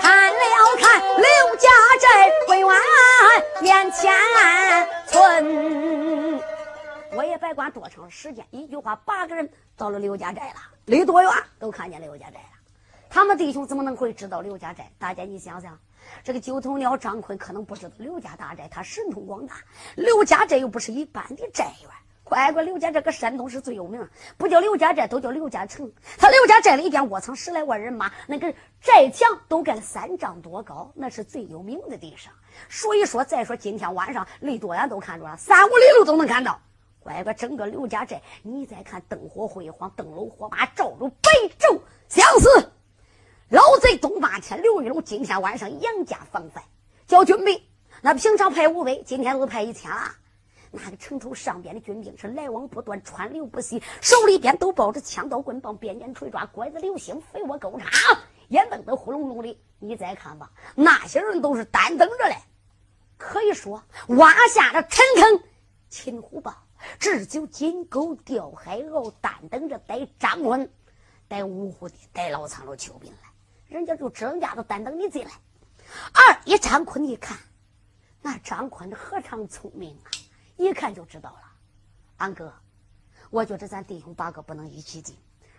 [0.00, 1.68] 看了看刘家
[2.00, 2.76] 寨回完
[3.60, 4.12] 面前
[5.06, 6.42] 村。
[7.12, 12.56] 我也别管多长时间，一句话，八个人到了刘家寨了，离多远都看见刘家寨了。
[13.08, 14.90] 他们弟兄怎么能会知道刘家寨？
[14.98, 15.78] 大家你想想，
[16.26, 19.54] 这个九头鸟张坤可能不知道刘家大寨，他神通广大。
[19.94, 21.90] 刘家寨又不是一般的寨院，
[22.24, 24.04] 乖乖，刘家这个山东是最有名，
[24.36, 25.88] 不叫刘家寨，都叫刘家城。
[26.18, 32.34] 他刘家寨里边窝藏十来万人马，那个寨墙都盖了三丈多高，那是最有名的地方。
[32.68, 36.60] 所以说，再说，今天晚上离多远都看着了，三五里路都能看到。
[36.98, 42.72] 乖乖，整个刘家寨，你再看灯火辉煌，灯笼火把照着白昼相似。
[43.48, 46.64] 老贼东八天，刘玉龙今天晚上严加防范，
[47.06, 47.62] 叫军兵。
[48.02, 50.10] 那平常派五百，今天都派一千了。
[50.72, 59.56] 那个城头上边的军兵是来往不断，川流不息，手里边都抱着枪刀棍棒、鞭锏锤抓、拐子流星、飞窝钩叉，眼瞪得呼隆隆的。
[59.78, 62.34] 你再看吧，那些人都是单等着嘞。
[63.16, 65.40] 可以说，挖下了陈坑、
[65.88, 66.52] 擒虎豹、
[66.98, 70.68] 置酒金钩、钓海鳌，单等着逮张坤、
[71.28, 73.25] 逮五虎的、带老苍的求兵来。
[73.68, 75.30] 人家就这家都单等你进来。
[76.12, 77.38] 二一张坤一看，
[78.22, 80.10] 那张坤何尝聪明啊？
[80.56, 81.40] 一看就知道了。
[82.16, 82.52] 安哥，
[83.30, 85.16] 我觉得咱弟兄八个不能一起进，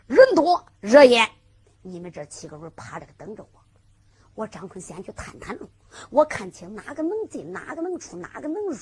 [0.08, 1.30] 人多热眼。
[1.82, 3.62] 你们这七个人趴着等着我。
[4.34, 5.68] 我张坤先去探探路，
[6.12, 8.76] 我看清哪个能进，哪个能出，哪个能入。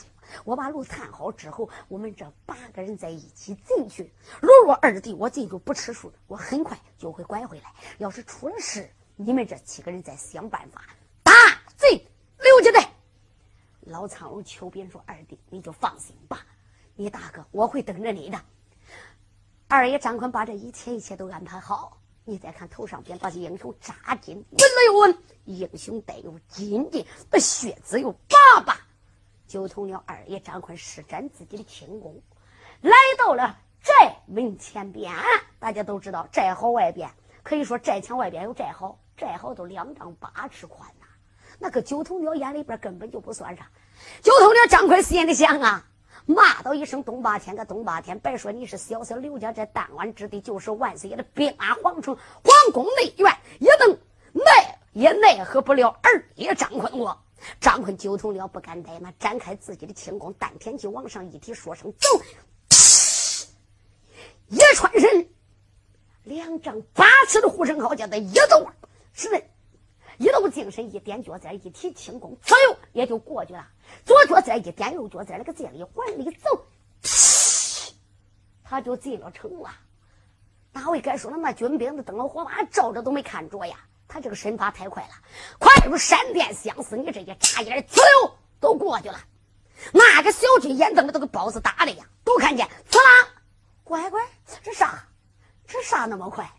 [0.44, 4.14] 我把路探好之后，我们这八个人在一起进去。
[4.42, 7.74] 如果二弟我进去不吃数，我很快就会拐回来。
[8.00, 10.84] 要是出了事，你们这七个人再想办法
[11.24, 11.32] 打
[11.78, 12.06] 贼
[12.40, 12.90] 刘家寨。
[13.82, 16.46] 老苍龙邱斌说：“二弟，你就放心吧，
[16.96, 18.42] 你大哥我会等着你的。”
[19.70, 21.98] 二爷张坤把这一切一切都安排好。
[22.26, 28.78] 你再看头上边，把这英雄扎紧稳了又稳，英雄带有金金，那血字有八八。
[29.48, 32.20] 九头鸟二爷张坤施展自己的轻功，
[32.82, 35.14] 来到了寨门前边。
[35.60, 37.10] 大家都知道，寨壕外边
[37.44, 41.06] 可以说寨墙外边有寨壕，寨壕都两丈八尺宽呐。
[41.60, 43.70] 那个九头鸟眼里边根本就不算啥。
[44.22, 45.88] 九头鸟张坤心里想啊。
[46.28, 48.18] 骂道一声：“东八天，个东八天！
[48.18, 53.96] 别说你是小小刘家这弹丸之地，就是万岁爷的兵马皇城、皇宫内院，也能
[54.34, 57.16] 奈也奈何不了二爷张坤我。”
[57.62, 62.10] 张坤九头鸟不敢怠慢，展开自己的轻功，丹田气往上一提，说声“走”，
[64.50, 65.30] 一穿身，
[66.24, 68.68] 两丈八尺的护身号叫他一动，
[69.16, 69.42] 是的
[70.18, 73.66] 一动精神，一点脚尖，一提轻功，呲溜也就过去了。
[74.06, 76.68] 左脚尖一点，右脚在那个这里往里走，
[78.64, 79.70] 他就进了城了。
[80.74, 81.38] 哪位该说了？
[81.38, 83.78] 那军兵的灯笼火把照着都没看着呀！
[84.08, 85.14] 他这个身法太快了，
[85.58, 86.98] 快如闪电相似。
[86.98, 89.18] 你这一眨眼，呲溜都过去了。
[89.94, 93.30] 那个小军眼瞪的都跟包子打的一样，都看见，呲啦！
[93.86, 94.22] 乖乖，
[94.62, 95.08] 这啥？
[95.66, 96.50] 这啥那么快？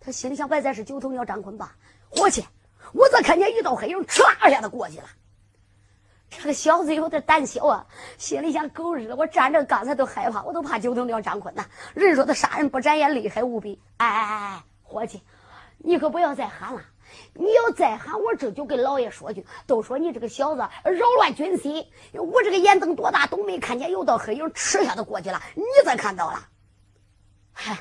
[0.00, 1.76] 他心里想：白在是九头鸟张坤吧？
[2.10, 2.44] 伙计，
[2.92, 5.04] 我咋看见一道黑影唰一下子过去了？
[6.28, 7.86] 这个小子有点胆小啊，
[8.16, 11.64] 心里想：狗日的，我站着刚才都害怕，我都怕九头鸟张坤呐。
[11.94, 13.80] 人说他杀人不眨眼，厉害无比。
[13.96, 15.22] 哎哎哎，伙计，
[15.78, 16.82] 你可不要再喊了！
[17.34, 19.44] 你要再喊，我这就跟老爷说去。
[19.66, 26.46] 都说你这个小子扰乱军心，我这个眼瞪多大都没看见，有道黑影吃下都过去了，你咋看到了？
[27.52, 27.76] 嗨，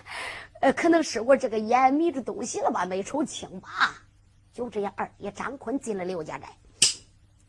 [0.61, 3.93] 呃，可能是我这个眼迷着东西了吧，没瞅清吧。
[4.59, 6.49] 就这样，二爷张坤进了刘家寨。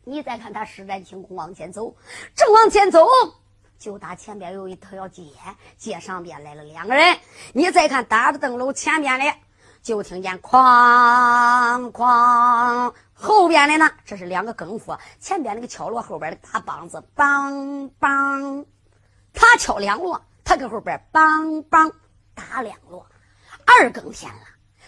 [0.05, 1.93] 你再看他施展轻功往前走，
[2.33, 3.05] 正往前走，
[3.77, 5.25] 就打前边有一条街，
[5.77, 7.19] 街上边来了两个人。
[7.51, 9.25] 你再看打着灯笼前边的，
[9.83, 18.65] 就听见哐哐，后边的呢，这是两个更夫，前边那个敲锣，后边的大梆子梆梆，
[19.33, 21.91] 他敲两锣，他跟后边梆梆
[22.33, 23.05] 打两锣，
[23.65, 24.39] 二更天了，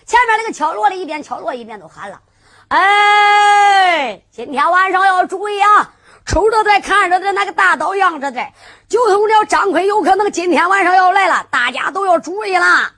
[0.05, 2.21] 前面那个敲锣的一边敲锣一边都喊了。
[2.69, 5.93] 哎，今天晚上要注意啊！
[6.25, 8.53] 瞅着在，看着的那个大刀样着在，
[8.87, 12.91] 就从了张奎有可能今天晚上要来了，大家都要注意了。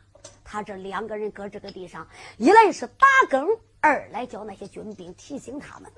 [0.44, 3.48] 他这两个人搁这个地上，一来是打更，
[3.82, 5.92] 二来叫那些军兵提醒他们。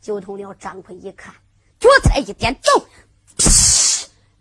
[0.00, 1.32] 就同了张奎一看，
[1.78, 2.84] 脚踩一点，走，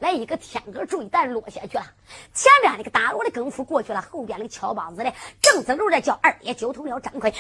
[0.05, 1.83] 来一个天鸽坠弹落下去了。
[2.31, 7.33] 前面那个打锣的更夫过去了，后边那个敲梆子的正子楼在叫二爷，就同了张坤。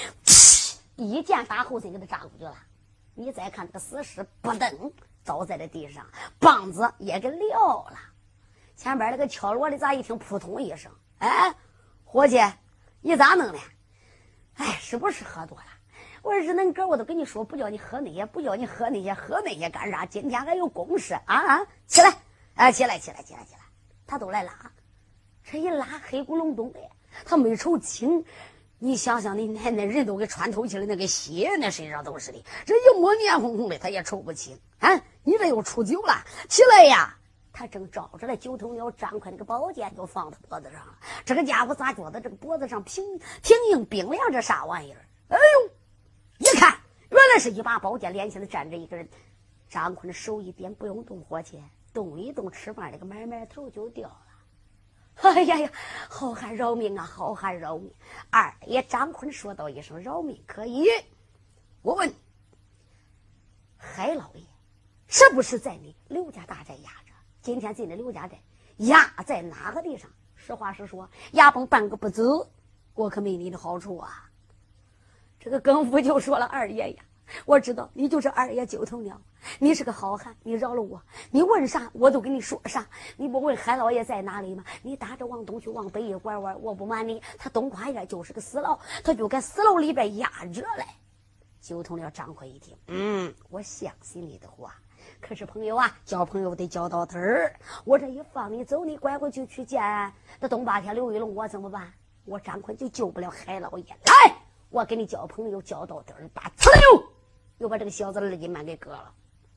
[0.95, 2.55] 一箭打后身给他扎过去了，
[3.13, 4.91] 你再看这个死尸不蹬
[5.23, 6.07] 倒在了地上，
[6.39, 7.97] 棒子也给撂了。
[8.75, 10.91] 前边那个敲锣的咋一听扑通一声？
[11.19, 11.53] 哎，
[12.03, 12.41] 伙计，
[13.01, 13.59] 你咋弄的？
[14.55, 15.65] 哎，是不是喝多了？
[16.23, 20.07] 我日能哥，我都跟你说，不叫你喝那些，不叫你喝那些，喝那些干啥？
[20.07, 21.63] 今天还有公事啊！
[21.85, 22.11] 起来，
[22.55, 23.59] 哎，起来，起来，起来，起来！
[24.07, 24.71] 他都来拉，
[25.43, 26.79] 这一拉黑咕隆咚的，
[27.25, 28.23] 他没瞅清。
[28.77, 34.89] 你想想，你奶奶人都给穿透气了那个血，那身上都是的，这一摸黏糊糊的，他也瞅不清啊！
[35.23, 36.13] 你这又出酒了，
[36.47, 37.17] 起来呀！
[37.51, 40.97] 他正照着了九头鸟张坤那个宝剑就放他脖子上了。
[41.25, 43.03] 这个家伙咋觉得这个脖子上平
[43.41, 44.31] 挺硬冰凉？
[44.31, 45.05] 这啥玩意儿？
[45.29, 45.71] 哎呦！
[46.39, 46.77] 一看，
[47.09, 49.07] 原来是一把宝剑，脸前的站着一个人。
[49.69, 51.61] 张坤手一点，不用动火气，
[51.95, 54.21] 动一动吃饭这个买卖头就掉了。
[55.15, 55.71] 哎呀呀！
[56.09, 57.05] 好汉饶命啊！
[57.05, 57.89] 好汉饶命！
[58.29, 60.85] 二爷张坤说道一声：“饶命可以。”
[61.81, 62.13] 我问
[63.77, 64.43] 海老爷，
[65.07, 67.13] 是不是在你刘家大寨压着？
[67.41, 68.37] 今天进的刘家寨，
[68.77, 70.11] 压在哪个地上？
[70.35, 72.51] 实话实说，压崩半个不走，
[72.93, 74.29] 我可没你的好处啊！
[75.39, 77.03] 这个更夫就说了：“二爷呀，
[77.45, 79.19] 我知道你就是二爷九头鸟。”
[79.59, 80.99] 你是个好汉，你饶了我。
[81.29, 82.87] 你问啥，我都跟你说啥。
[83.15, 84.63] 你不问海老爷在哪里吗？
[84.81, 90.85] 你打着往东去，往北一拐弯，我不瞒你，他东跨院就是个死牢，他就搁死牢里边压着嘞。
[91.61, 94.73] 九头鸟张奎一听，嗯，我相信你的话。
[95.21, 97.55] 可是朋友啊，交朋友得交到底儿。
[97.83, 99.79] 我这一放你走，你拐过去去见
[100.39, 101.93] 那东八天刘玉龙，我怎么办？
[102.25, 103.85] 我张坤就救不了海老爷。
[104.05, 104.35] 来，
[104.71, 107.03] 我跟你交朋友交到底儿，把呲溜，
[107.57, 109.13] 又把这个小子二斤半给割了。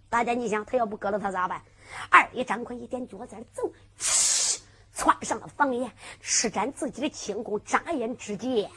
[0.09, 1.63] 大家，你想他要不割了他咋办？
[2.11, 3.71] 二爷张坤一点脚在走，
[4.93, 5.91] 窜上了房檐，
[6.21, 8.71] 施展自己的轻功，眨眼之间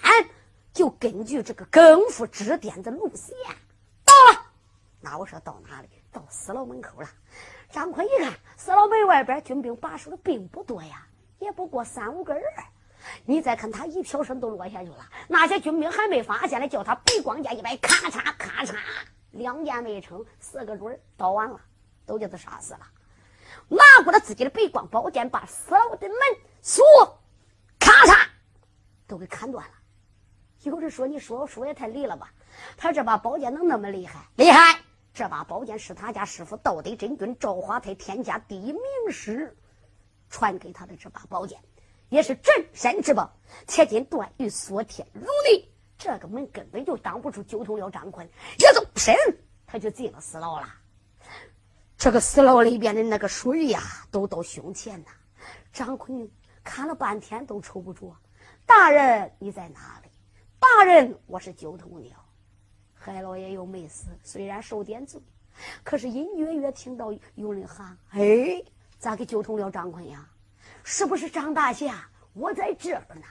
[0.74, 3.36] 就根据这个功夫指点的路线
[4.04, 4.46] 到了。
[5.00, 5.88] 那我说到哪里？
[6.12, 7.10] 到死牢门口了。
[7.72, 11.08] 张坤一看，死牢门外边军兵把守的并不多呀，
[11.40, 12.44] 也不过三五个人。
[13.26, 18.76] 你再看他一飘身都落下去了，那些军兵还没发现呢，叫他背光剑一摆，咔嚓咔嚓。
[19.32, 21.60] 两箭没成，四个准刀完了，
[22.06, 22.82] 都叫他杀死了。
[23.70, 26.18] 拿过了自己的背光宝剑，把死牢的门
[26.62, 26.84] 锁，
[27.80, 28.28] 咔嚓，
[29.08, 29.74] 都给砍断了。
[30.64, 32.32] 有人说：“你说说也太离了吧？
[32.78, 34.20] 他这把宝剑能那么厉害？
[34.36, 34.80] 厉害！
[35.14, 39.58] 这把宝剑是他家师傅道德真君赵华泰天下第一名师
[40.30, 41.60] 传给他的这把宝剑，
[42.12, 43.34] 也是镇山之宝。
[43.66, 49.16] 且今断玉锁天如泥。”这个门根本就挡不住九头鸟张坤，一纵身
[49.66, 50.68] 他就进了死牢了。
[51.96, 55.12] 这个死牢里边的那个水呀，都到胸前呐。
[55.72, 56.30] 张坤
[56.64, 58.16] 看了半天都瞅不着。
[58.66, 60.10] 大人你在哪里？
[60.60, 62.18] 大人，我是九头鸟。
[62.96, 65.22] 海老爷又没死，虽然受点罪，
[65.84, 68.64] 可是隐约约听到有人喊：“哎，
[68.98, 70.28] 咋给九头鸟张坤呀？
[70.84, 72.08] 是不是张大侠？
[72.34, 73.24] 我在这儿呢。”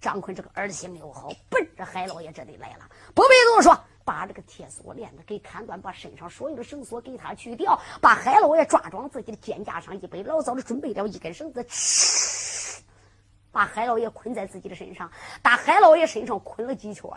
[0.00, 2.88] 张坤这个儿心又好，奔着海老爷这里来了。
[3.14, 11.62] 不必多说，把这个铁锁链子给砍断，把身上所有的绳索给他去掉，把海老爷抓装自己的肩胛上，一背老早的准备了一根绳子，
[13.52, 15.12] 把海老爷捆在自己的身上，
[15.42, 17.10] 打海老爷身上捆了几圈，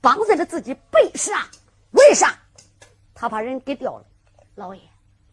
[0.00, 1.40] 绑在了自己背上。
[1.92, 2.36] 为啥？
[3.14, 4.04] 他把人给掉了。
[4.56, 4.82] 老爷，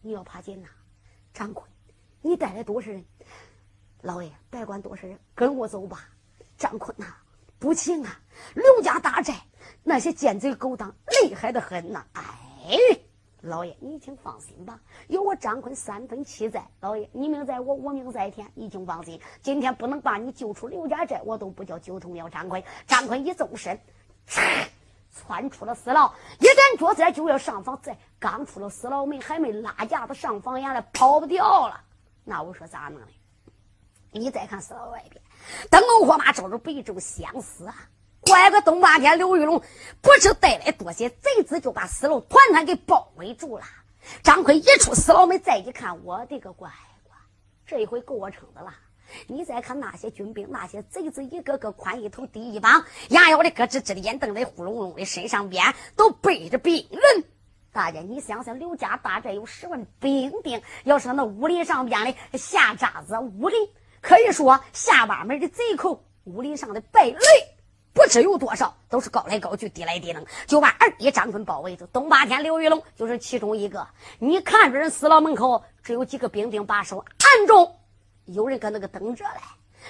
[0.01, 0.70] 你要怕紧呐。
[1.34, 1.68] 张坤，
[2.22, 3.03] 你带来多少人？
[4.05, 6.07] 老爷，别管多少人，跟我走吧。
[6.59, 7.07] 张坤呐，
[7.57, 8.19] 不行啊！
[8.53, 9.33] 刘家大寨
[9.83, 10.93] 那些奸贼勾当
[11.23, 12.05] 厉害的很呐！
[12.13, 12.77] 哎，
[13.41, 16.63] 老爷，你请放心吧，有我张坤三分七在。
[16.81, 19.19] 老爷，你命在我，我命在天，你请放心。
[19.41, 22.63] 今天不能把你救出刘家寨，我都不叫九头鸟张坤。
[22.85, 23.79] 张坤一纵身，
[25.11, 27.81] 窜出了死牢，一踮脚尖就要上房。
[27.81, 31.81] 在刚出了死牢门，还没拉架子上房檐来，跑不掉了。
[32.23, 33.07] 那我说咋弄的？
[34.20, 35.22] 你再看死牢外边。
[35.70, 37.76] 灯笼火把照着北周相思啊！
[38.22, 39.61] 怪个东八天刘玉龙
[40.01, 43.66] 不知带来多些贼子，就把死牢团团给包围住了。
[44.24, 46.72] 张奎一出死牢门，再一看，我的个乖
[47.03, 47.16] 乖，
[47.68, 48.74] 这一回够我撑的了。
[49.28, 57.24] 你再看那些军兵，那些贼子，一个个宽一头，低一膀，牙咬的咯吱吱的，眼瞪的呼隆隆的，身上边都背着兵刃。
[57.72, 63.70] 大家，你想想，刘家大寨有十万兵丁，要是那武林上边的下渣子，武林。
[64.05, 67.17] 可以说，下八门的贼寇，武林上的败类，
[67.91, 71.87] 不知有多少，都是高来高去，低来低能，就把二爷张坤包围住。
[71.87, 73.87] 东八天刘玉龙就是其中一个。
[74.19, 77.75] 你看着人死了门口只有几个兵丁把守，暗中
[78.25, 79.41] 有人搁那个等着嘞。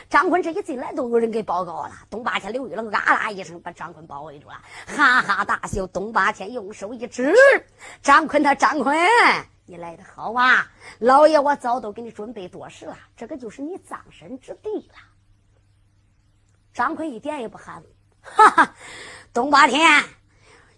[0.09, 1.91] 张坤这一进来，都有人给报告了。
[2.09, 4.55] 东八天刘玉龙啊啦一声把张坤包围住了，
[4.87, 5.85] 哈哈大笑。
[5.87, 7.35] 东八天用手一指，
[8.01, 8.97] 张坤他张坤，
[9.67, 10.71] 你来的好啊！
[10.99, 14.95] 老爷，我早都给你准备多时了，这个就是你葬身之地了。
[16.71, 17.87] 张奎一点也不含糊，
[18.21, 18.75] 哈哈，
[19.33, 20.03] 东八天，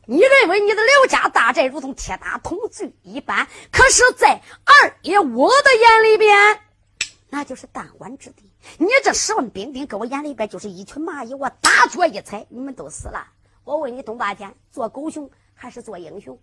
[0.05, 6.61] 你认为你的刘家大寨如同铁打铜锯一般，可是，在二爷我的眼里边，
[7.29, 8.49] 那就是弹丸之地。
[8.77, 13.27] 你这十万兵丁，搁我眼里边就是一群蚂蚁，我大脚一踩，你们都死了。
[13.65, 16.39] 我问你，东八天做狗熊还是做英雄？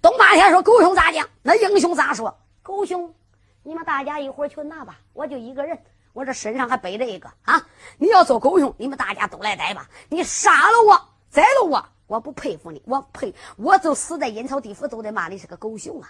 [0.00, 1.28] 东八天说：“狗熊咋讲？
[1.42, 2.38] 那英雄咋说？
[2.62, 3.14] 狗熊，
[3.62, 4.98] 你们大家一会儿去拿吧。
[5.12, 5.78] 我就一个人，
[6.12, 7.66] 我这身上还背着一个啊！
[7.96, 9.88] 你要做狗熊，你们大家都来逮吧。
[10.08, 16.08] 你杀了我，宰了我，我不佩服你，我佩，我就死在阴曹地府都得骂你是个狗熊啊！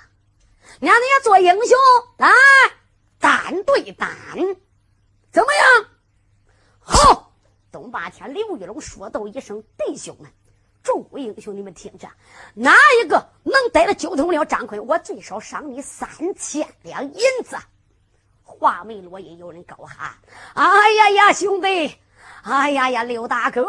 [0.80, 1.78] 让你要做英雄，
[2.16, 2.28] 来，
[3.18, 4.10] 单对单，
[5.30, 5.86] 怎么样？
[6.80, 7.32] 好！
[7.70, 10.30] 东八天，刘玉龙说道一声：弟兄们。”
[10.82, 12.08] 众位英雄，你们听着，
[12.54, 17.56] 哪一个能逮了九头鸟张坤，我最少赏你三千两银子。
[18.42, 20.12] 话没落音，有人高喊
[20.54, 21.96] ：“哎呀呀，兄弟！
[22.42, 23.62] 哎呀呀，刘大哥！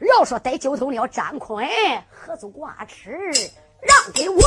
[0.00, 1.68] 要说逮九头鸟张坤，
[2.10, 3.10] 何足挂齿，
[3.82, 4.40] 让给我！”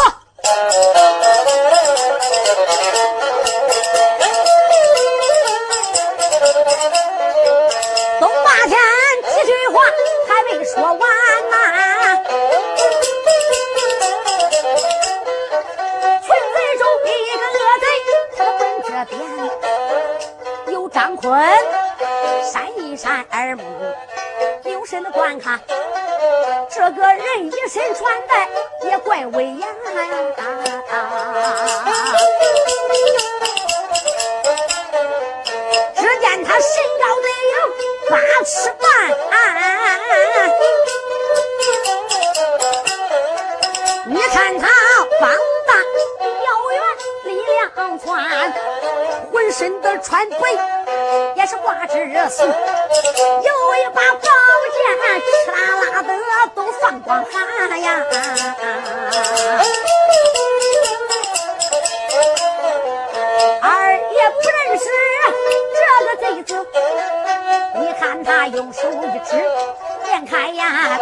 [8.20, 8.78] 东八天
[9.24, 9.80] 几句话
[10.28, 11.00] 还没说完
[21.08, 21.42] 张坤
[22.52, 23.64] 扇一扇耳目，
[24.66, 25.58] 留神的观看，
[26.70, 28.50] 这个人一身穿戴
[28.84, 29.66] 也怪威严。
[35.96, 37.56] 只见他身高得有
[38.10, 38.86] 八尺半，
[44.08, 44.68] 你看他
[47.88, 48.54] 力量窜。
[49.32, 50.38] 浑身的穿背
[51.36, 54.28] 也是挂着丝，有一把宝
[54.74, 54.78] 剑，
[55.22, 55.58] 哧啦
[55.94, 56.10] 啦的
[56.54, 58.04] 都放光寒呀。
[63.62, 64.86] 二爷不认识
[65.76, 66.50] 这个贼子，
[67.76, 69.36] 你看他用手一指，
[70.06, 71.00] 连开呀。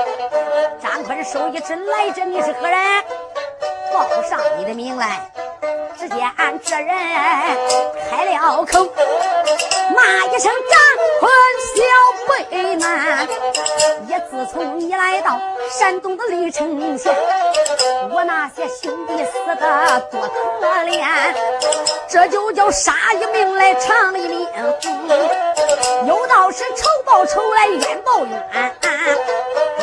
[0.82, 3.04] 张坤手一指，来者你是何人？
[3.94, 5.32] 报上你的名来。
[5.98, 6.20] 只见
[6.64, 6.88] 这人
[8.10, 8.86] 开了口，
[9.94, 10.78] 骂一声张
[11.20, 11.32] 坤
[11.74, 11.82] 小
[12.28, 12.84] 辈们，
[14.08, 15.40] 也自从你来到
[15.70, 17.16] 山东的历城县，
[18.12, 20.22] 我那些兄弟死的多
[20.60, 21.06] 可怜，
[22.10, 24.48] 这就叫杀一命来偿一命，
[26.08, 28.76] 有道是仇报仇来冤报冤。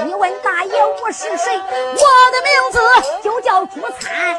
[0.04, 1.56] 你问大爷我是谁？
[1.56, 2.80] 我的名字
[3.22, 4.38] 就叫朱灿。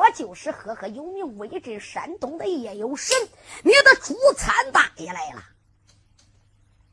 [0.00, 3.14] 我就是赫赫有名、威震山东的夜游神，
[3.62, 5.42] 你的朱参大爷来了。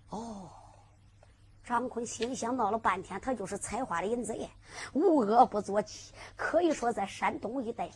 [0.09, 0.49] 哦，
[1.63, 4.49] 张坤心想，闹了半天，他就是采花的淫贼，
[4.91, 5.81] 无恶不作，
[6.35, 7.89] 可以说在山东一带，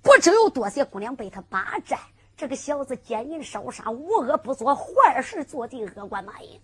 [0.00, 1.98] 不知有多些姑娘被他霸占。
[2.36, 6.60] 这个小子奸淫烧杀，无恶不作，坏事做尽，恶贯满盈。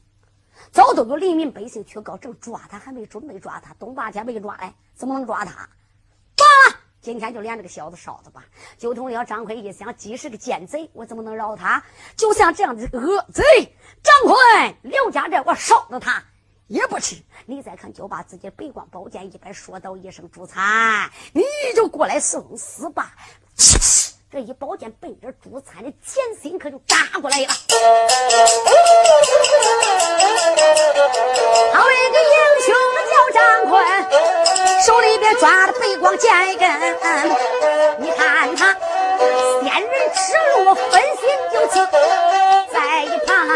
[0.71, 5.69] 早都有黎民百姓去告正抓他，还没准备抓他，东八天没抓来，怎么能抓他？
[7.09, 8.45] 今天就连这个小子烧的吧！
[8.77, 11.83] 九头鸟张奎一想，既是个奸贼，我怎么能饶他？
[12.15, 13.43] 就像这样的恶贼
[14.03, 16.23] 张奎，刘家寨我烧了他
[16.67, 17.17] 也不迟。
[17.47, 21.43] 你再看，就把自己背光宝剑一摆，说道一声：“朱灿，你
[21.75, 23.15] 就过来送死吧！”
[24.31, 27.49] 这一宝剑奔着朱灿的前心可就扎过来了。
[31.73, 32.75] 好一个英雄
[33.09, 33.83] 叫张坤，
[34.83, 36.69] 手里边抓着背光剑一根。
[38.01, 38.77] 你看他
[39.63, 40.19] 仙人指
[40.63, 41.81] 路，分心就急，
[42.71, 43.49] 在一旁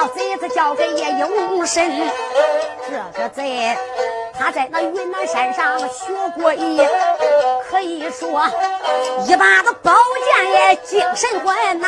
[0.00, 1.84] 了贼子，交给叶永生。
[2.88, 3.76] 这个贼。
[4.38, 6.80] 他在那云南山上学过艺，
[7.70, 8.48] 可以说
[9.28, 9.92] 一把子宝
[10.24, 11.86] 剑也精神魂呐。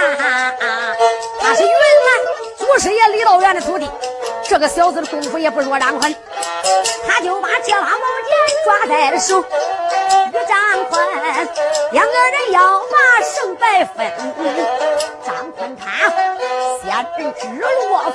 [1.40, 3.90] 他是云南祖师爷李道元的徒弟，
[4.42, 6.14] 这个小子的功夫也不弱张坤，
[7.08, 7.96] 他就把这把宝
[8.28, 8.36] 剑
[8.66, 9.42] 抓在了手，
[10.32, 11.06] 与张坤
[11.90, 14.10] 两个人要把胜败分。
[15.24, 16.08] 张坤他
[16.82, 17.66] 先人指路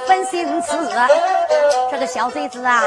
[0.08, 0.76] 分心思，
[1.92, 2.84] 这个小贼子啊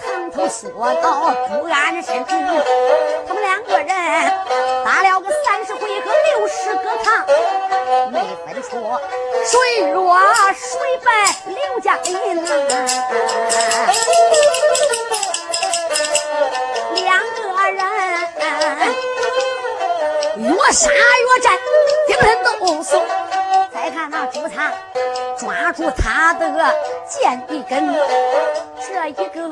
[0.00, 0.30] 藏。
[0.30, 3.86] 头说道不安身，他们两个人
[4.84, 7.26] 打了个三十回合六十个趟，
[8.10, 8.70] 没分出
[9.44, 10.16] 谁弱
[10.54, 11.10] 谁败
[11.46, 12.46] 刘家林
[20.72, 21.58] 杀越战，
[22.06, 23.06] 顶人都怂。
[23.74, 24.72] 再看那朱灿
[25.38, 26.74] 抓住他的
[27.08, 27.94] 剑一根，
[28.80, 29.48] 这一个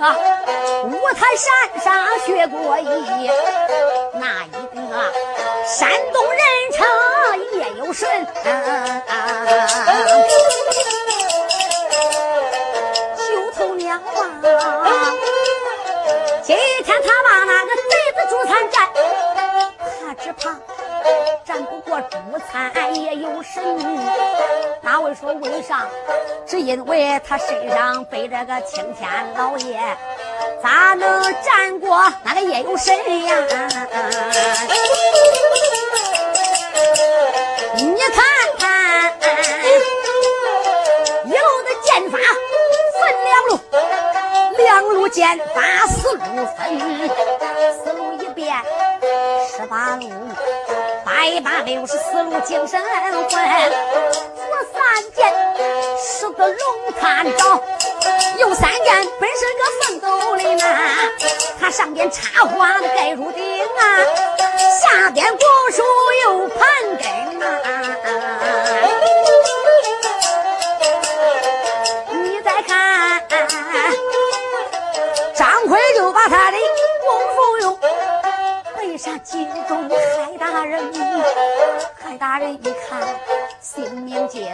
[0.84, 3.30] 五台山上学过艺，
[4.14, 4.78] 那一个
[5.66, 6.40] 山东人
[6.72, 6.86] 称
[7.52, 8.26] 也有神。
[13.16, 13.98] 九头鸟啊，
[16.42, 17.80] 今天他把那个贼
[18.14, 18.88] 子朱灿战，
[20.00, 20.56] 他只怕。
[21.44, 22.16] 战不过朱
[22.50, 23.62] 灿也有神，
[24.82, 25.86] 那位说为啥？
[26.46, 29.80] 只因为他身上背着个青天老爷，
[30.62, 32.94] 咋能战过那个也有神
[33.24, 33.36] 呀？
[37.76, 38.24] 你看
[38.58, 39.12] 看，
[41.24, 42.18] 一路的剑法
[42.98, 43.58] 分两路，
[44.58, 46.20] 两路剑法四路
[46.56, 46.60] 分，
[47.84, 48.54] 四路一变
[49.56, 50.10] 十八路。
[51.04, 53.38] 百八六十四路精神魂，左
[54.72, 54.80] 三
[55.14, 55.32] 件
[55.98, 57.62] 是个龙探照，
[58.38, 60.66] 右三件本是个奋斗的马。
[61.60, 63.80] 他上边插花的盖如顶啊，
[64.80, 65.38] 下边果
[65.70, 65.82] 树
[66.24, 66.58] 又盘
[82.52, 83.00] 一看，
[83.60, 84.44] 性命尽，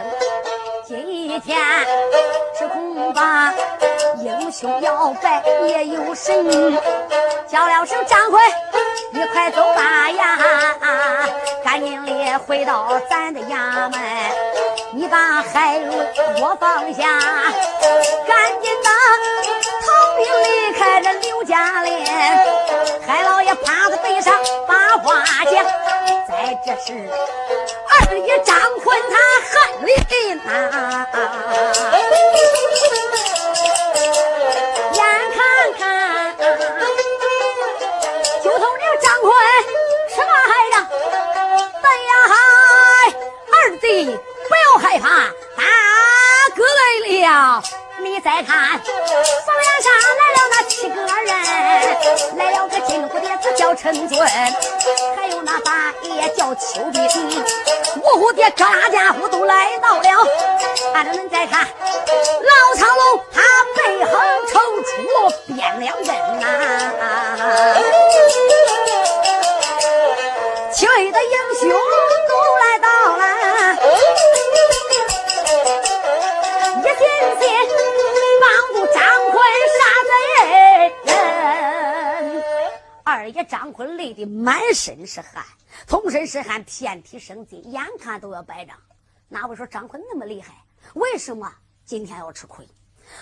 [0.85, 1.57] 今天
[2.57, 3.51] 是恐怕
[4.19, 6.45] 英雄要败也有神。
[7.47, 8.39] 叫了声张奎，
[9.11, 10.37] 你快走吧呀！
[11.63, 13.99] 赶紧的回到咱的衙门，
[14.93, 15.93] 你把海路
[16.41, 17.03] 我放下，
[18.27, 18.89] 赶紧的
[19.81, 22.05] 逃兵离开这刘家岭。
[23.07, 24.33] 海老爷趴在背上
[24.67, 25.65] 把话讲，
[26.27, 26.91] 在这时
[27.89, 29.15] 二爷张坤他
[29.47, 29.53] 恨
[29.85, 29.89] 里
[30.43, 31.07] 呐，
[34.93, 34.99] 眼
[35.33, 35.37] 看
[35.79, 35.81] 看
[38.43, 39.25] 就从这张坤
[40.09, 40.75] 什么害的？
[41.81, 42.11] 哎呀，
[43.53, 45.07] 二弟不要害怕，
[45.55, 45.63] 大
[46.57, 46.79] 哥来
[47.25, 47.63] 了。
[47.99, 48.85] 你再看，房
[49.59, 51.31] 梁上来了那七个人，
[52.37, 54.19] 来了个金蝴蝶子叫陈尊，
[55.15, 56.99] 还那大爷叫邱斌，
[58.03, 60.03] 五虎爹各拉家伙都来到了。
[60.93, 63.41] 看着恁再看，老苍龙他
[63.77, 64.11] 背后
[64.51, 64.91] 抽出
[65.47, 66.07] 变两根
[66.41, 66.43] 呐，
[70.73, 71.69] 七位的英雄
[72.27, 73.23] 都来到了。
[76.83, 77.01] 一心
[77.39, 77.47] 心
[83.17, 85.43] 二爷张坤累得满身是汗，
[85.87, 88.77] 通身是汗，遍体生津，眼看都要败仗。
[89.27, 90.53] 哪位说张坤那么厉害？
[90.93, 91.51] 为什么
[91.83, 92.67] 今天要吃亏？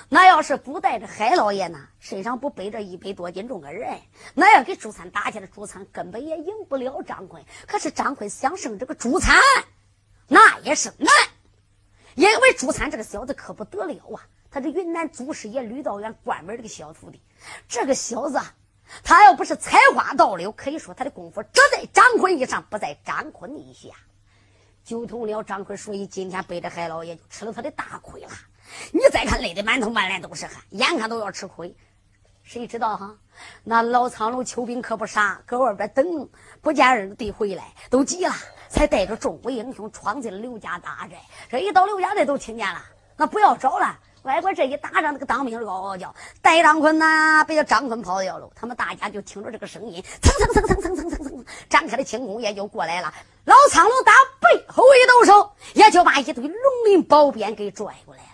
[0.09, 4.01] 那要是不带着海老爷呢，身上不背着一百多斤重的人，
[4.33, 7.41] 那要给朱灿打起来，朱灿根本也赢不了张坤。
[7.65, 9.39] 可是张坤想胜这个朱灿，
[10.27, 11.07] 那也是难。
[12.15, 14.27] 因为朱灿这个小子可不得了啊！
[14.51, 17.21] 他是云南祖师爷吕道元关门这个小徒弟，
[17.69, 18.41] 这个小子
[19.03, 23.89] 他要不是才华倒流，可以说他的功夫只在张坤以上，不在张坤以下。
[24.83, 28.29] 就同了张坤，所以今天背着海老爷就吃了他的大亏了。
[28.91, 31.75] 你再看累得满头满脸都是汗，眼看都要吃亏，
[32.43, 33.15] 谁知道哈？
[33.63, 36.29] 那老苍龙邱兵可不傻，搁外边等，
[36.61, 38.33] 不见二弟回来，都急了。
[38.67, 41.17] 才带着众位英雄闯进了刘家大寨。
[41.49, 42.83] 这一到刘家寨，都听见了，
[43.15, 43.97] 那不要找了。
[44.25, 48.49] 外边这一打仗，那个当兵的嗷嗷叫，戴张坤呐，别叫张坤跑掉了。
[48.55, 53.13] 他们大家就听着这个声音，蹭蹭蹭蹭蹭蹭蹭蹭，展开的轻功也就过来了。
[53.45, 54.11] 老苍龙打
[54.41, 56.53] 背后一抖手，也就把一堆龙
[56.85, 58.29] 鳞宝鞭给拽过来了。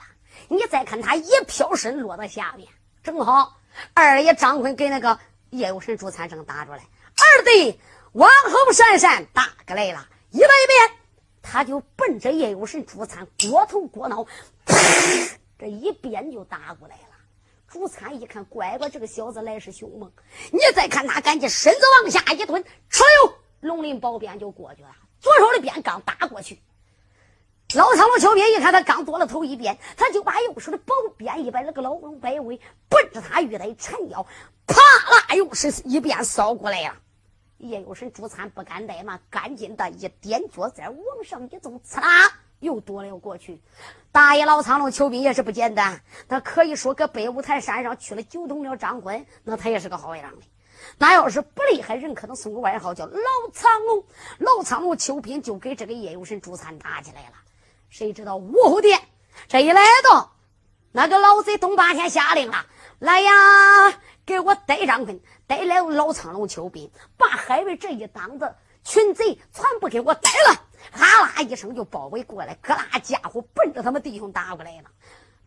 [0.48, 2.70] 你再看他一飘身落到下面，
[3.04, 3.58] 正好
[3.94, 5.20] 二爷张坤给那个
[5.50, 6.78] 叶有神朱三正打出来。
[6.78, 7.78] 二弟
[8.14, 10.08] 往后闪闪，打过来了。
[10.30, 10.98] 一来一遍，
[11.42, 14.26] 他就奔着叶有神朱灿过头过脑，
[15.62, 17.16] 这一鞭就打过来了。
[17.68, 20.12] 朱灿一看，乖乖，这个小子来势凶猛。
[20.52, 24.90] 你再看他，赶紧身子往下一蹲，哧溜，龙鳞宝鞭就过去了。
[25.20, 26.60] 左手的鞭刚打过去，
[27.76, 32.60] 老苍龙小鞭一看他刚躲了头一鞭，他就把右手的宝鞭一摆，那个老龙摆尾，
[32.90, 34.26] 奔着他玉带缠腰，
[34.66, 34.76] 啪
[35.12, 36.98] 啦，又是一鞭扫过来了。
[37.60, 43.62] 叶有神朱灿不敢怠慢，赶紧的一点脚尖往上一纵，刺啦又躲了过去。
[44.14, 50.46] 大爷老苍龙邱斌也是不简单，他可以说搁北五台山上去了九通了张坤，那他也是个好样的。
[50.98, 53.22] 那要是不厉害，人可能送个外号叫老
[53.54, 54.04] 苍龙。
[54.40, 57.34] 老苍龙邱斌就给这个叶有神朱参打起来了。
[57.90, 59.00] 谁知道武侯殿
[59.48, 60.34] 这一来到，
[60.92, 62.66] 那个老贼东八天下令了，
[63.00, 63.32] 来呀，
[64.26, 70.64] 给我逮张坤，逮来老苍龙邱斌，把海瑞这一档子群贼全部给我逮了。
[70.92, 74.90] 哈啦一声就包围过来，各大家伙奔着他们弟兄打过来了。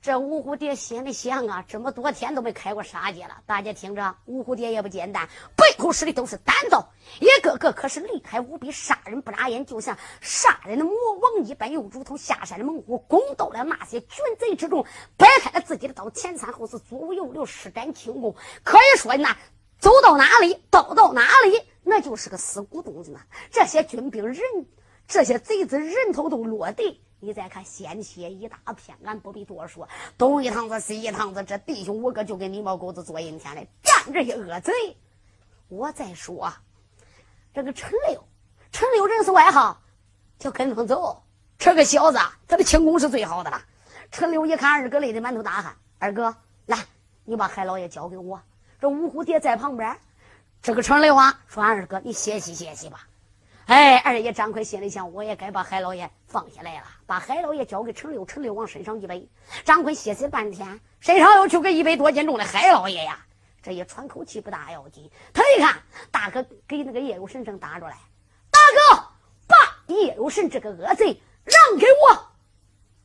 [0.00, 3.38] 这五虎爹心里想啊，这么多天都没开过杀戒了。
[3.46, 5.26] 大家听着，五虎爹也不简单，
[5.56, 6.76] 背后使的都是胆子，
[7.20, 14.84] 一个个可是厉害无比，杀人不眨眼，就像杀人的魔王一般，又如同下山的猛虎，攻到了那些军贼之中，
[15.16, 18.36] 摆开了自己的刀，前三后四，左五右六，施展轻功。
[18.62, 19.34] 可以说，那
[19.78, 23.20] 走到哪里，刀到哪里，那就是个死骨洞子呢。
[23.50, 24.38] 这些军兵人，
[25.06, 27.00] 这些贼子人头都落地。
[27.20, 29.88] 你再看鲜血一大片，俺不必多说。
[30.18, 34.72] 东一趟子西一趟子，这弟兄五个就跟泥毛狗子坐阴天的，站这些恶贼。
[35.68, 36.52] 我再说，
[37.54, 38.22] 这个陈六，
[38.72, 39.80] 陈六人是外号，
[40.38, 41.22] 叫跟风走。
[41.56, 43.62] 这个小子，他的轻功是最好的了。
[44.10, 46.36] 陈六一看二哥累得满头大汗，二哥
[46.66, 46.84] 来，
[47.24, 48.38] 你把海老爷交给我。
[48.78, 49.98] 这五虎爹在旁边，
[50.60, 53.08] 这个陈六啊，说俺二哥，你歇息歇息吧。
[53.66, 59.26] 哎，二爷张奎心里想，我也该把海老爷放下来了，把海老爷交给陈六，陈六往身上一背。
[59.64, 63.24] 张奎歇息半天，身上又去个一百多斤重的海老爷呀，
[63.62, 65.10] 这一喘口气不大要紧。
[65.32, 67.96] 他一看，大哥给那个叶有神正打着来，
[68.50, 69.02] 大哥
[69.46, 69.56] 把
[69.86, 72.22] 叶有神这个恶贼让给我。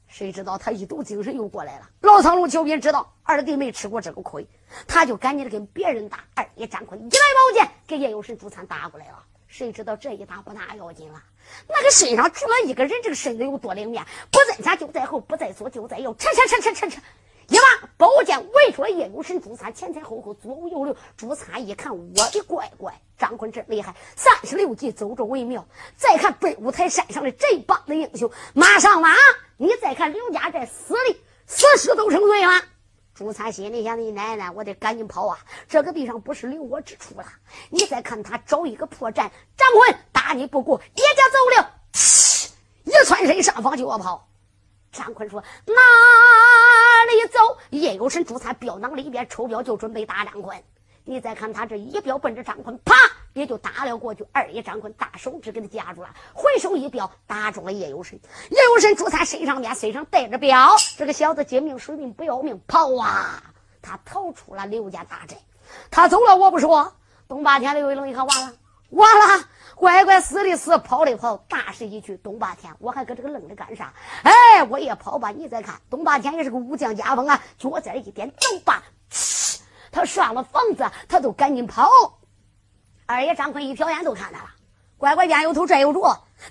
[0.08, 1.90] 谁知道他一抖精神又过来了。
[2.02, 4.46] 老苍龙邱斌知道二弟没吃过这个亏，
[4.86, 6.26] 他就赶紧的跟别人打。
[6.36, 9.24] 二爷张坤一来宝剑给叶有神主餐打过来了。
[9.50, 11.22] 谁知道这一打不大要紧了？
[11.68, 14.06] 那个身上住了一个人，这个身子有多灵面？
[14.32, 16.98] 不在前就在后，不在左就在右，哧哧哧哧哧哧，
[17.48, 20.96] 一把宝剑围住了叶有神朱三，前前后后左五右六。
[21.18, 25.68] 朱三一看，我的乖乖，张坤真厉害，三十六计走着为妙。
[25.98, 29.16] 再看北五台山上的这帮的英雄，马上马！
[29.58, 32.64] 你再看刘家寨死的死尸都成堆了。
[33.20, 35.38] 朱三心里想：“你奶奶，我得赶紧跑啊！
[35.68, 37.26] 这个地上不是留我之处了。
[37.70, 41.74] 你再看他找一个破绽，张坤打你不过，叶家走了，
[42.86, 44.26] 一窜身上方就要跑。”
[44.94, 45.74] 张坤说：“哪
[47.12, 50.64] 里走？”叶有神朱三镖囊里边抽镖就准备打张坤。
[51.04, 52.96] 你再看他这一镖奔着张坤，啪！
[53.40, 58.20] 也就打了过去，二爷张坤大手指给他夹住了，回手一镖打中了叶有神。
[58.52, 63.42] 叶有神朱三身上面身上带着镖，这个小子借命水命不要命，跑啊！
[63.82, 65.38] 他逃出了刘家大寨，
[65.90, 66.94] 他走了我不说。
[67.30, 68.54] 东八天刘一龙一看完了，
[68.90, 72.18] 完了，乖乖死的死，跑的跑，大势已去。
[72.18, 73.94] 东八天，我还搁这个愣着干啥？
[74.24, 75.30] 哎，我也跑吧。
[75.30, 78.84] 你再看，东八天也是个武将家风啊，脚尖一点，走吧，
[79.92, 81.90] 他上了房子，他都赶紧跑。
[83.10, 84.46] 二爷张坤一瞟眼都看他了，
[84.96, 86.04] 乖乖边有头债有主，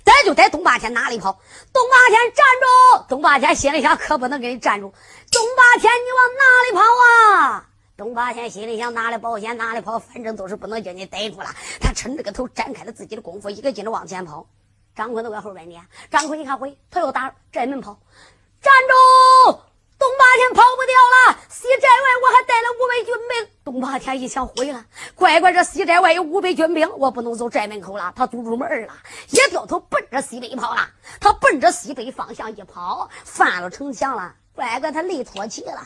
[0.03, 1.31] 逮就逮东八天哪里跑？
[1.71, 3.05] 东八天站住！
[3.07, 4.93] 东八天心里想，可不能给你站住。
[5.31, 7.65] 东八天，你往哪里跑啊？
[7.95, 11.47] 东八天心里想，哪里保险哪里跑，反正都是不能叫你逮住了。
[11.79, 14.45] 他抻着个头，展开了自己的功夫，一个劲的往前跑。
[14.93, 15.81] 张坤都在后边撵。
[16.11, 17.97] 张坤一看，回他又打寨门跑，
[18.61, 18.73] 站
[19.53, 19.59] 住！
[19.99, 23.51] 东八天跑不掉了，西寨外我还带了五百军兵。
[23.65, 28.13] 东八天一想毁了，乖乖，这西寨外有五百军兵，我不能走寨门口了。
[28.15, 28.93] 他堵住门了，
[29.29, 30.89] 一掉头奔着西北跑了。
[31.19, 34.33] 他奔着西北方向一跑，翻了城墙了。
[34.55, 35.85] 乖乖，他累脱气了，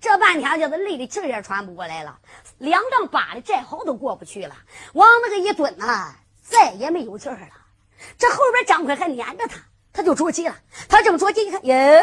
[0.00, 2.18] 这半天叫他累的气也喘不过来了。
[2.58, 4.56] 两丈八的寨壕都过不去了，
[4.94, 7.48] 往那个一蹲啊，再也没有气儿了。
[8.18, 9.60] 这后边张奎还撵着他，
[9.92, 10.56] 他就着急了。
[10.88, 12.02] 他正着急，一看，耶！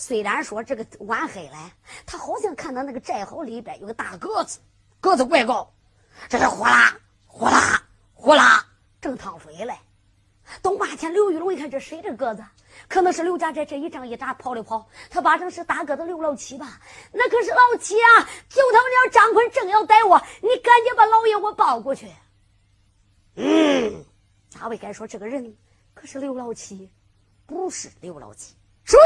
[0.00, 1.72] 虽然说这个晚黑了，
[2.06, 4.60] 他好像看到那个寨壕里边有个大个子，
[5.00, 5.74] 个子怪高，
[6.28, 6.96] 这是呼啦
[7.26, 7.82] 呼啦
[8.14, 8.64] 呼啦
[9.00, 9.76] 正趟水嘞。
[10.62, 12.44] 东八天，刘玉龙一看这谁这个子？
[12.88, 16.80] 可能是刘家寨这一仗一扎跑的跑，他八成是大个子刘老七吧？
[17.12, 18.22] 那可是老七啊！
[18.48, 22.06] 就他们家张坤正要逮我，你赶紧把老爷我抱过去。
[23.34, 24.04] 嗯，
[24.54, 25.56] 哪位该说这个人
[25.92, 26.88] 可是刘老七？
[27.46, 28.96] 不是刘老七，谁？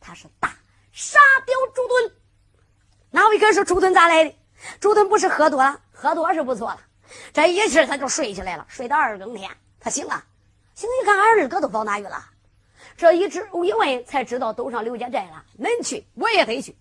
[0.00, 0.52] 他是大
[0.92, 2.12] 沙雕朱墩，
[3.10, 4.34] 哪位哥说朱墩咋来的？
[4.80, 6.80] 朱墩不是喝多了，喝多是不错了，
[7.32, 10.24] 这一气他就睡起来了，睡到二更天，他醒了，
[10.74, 12.24] 醒一看二哥都跑哪去了？
[12.96, 15.44] 这一知一问才知道都上刘家寨了。
[15.58, 16.76] 恁去，我也得去。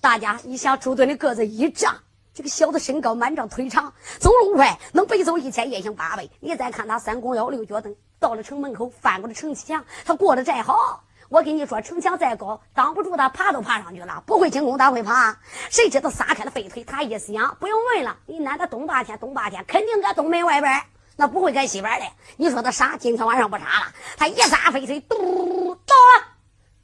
[0.00, 1.96] 大家一想，朱墩的个子一丈，
[2.34, 6.28] 这个小子身高满丈，腿长，走路快，能背走一千，夜行八百。
[6.40, 11.02] 你再看他三弓腰六脚蹬，到了城门口，翻过了城墙，他过了寨壕。
[11.32, 14.22] 我跟你说，城墙再高，挡不住他，爬都爬上去了。
[14.26, 15.34] 不会轻功，他会爬。
[15.70, 20.82] 谁知道撒开了飞腿，他一想，不用问了，你男的东八天，东八天肯定搁东门外边，
[21.16, 22.06] 那不会搁西边的。
[22.36, 22.98] 你说他傻？
[22.98, 23.86] 今天晚上不傻了。
[24.18, 26.26] 他一撒飞腿，嘟到了。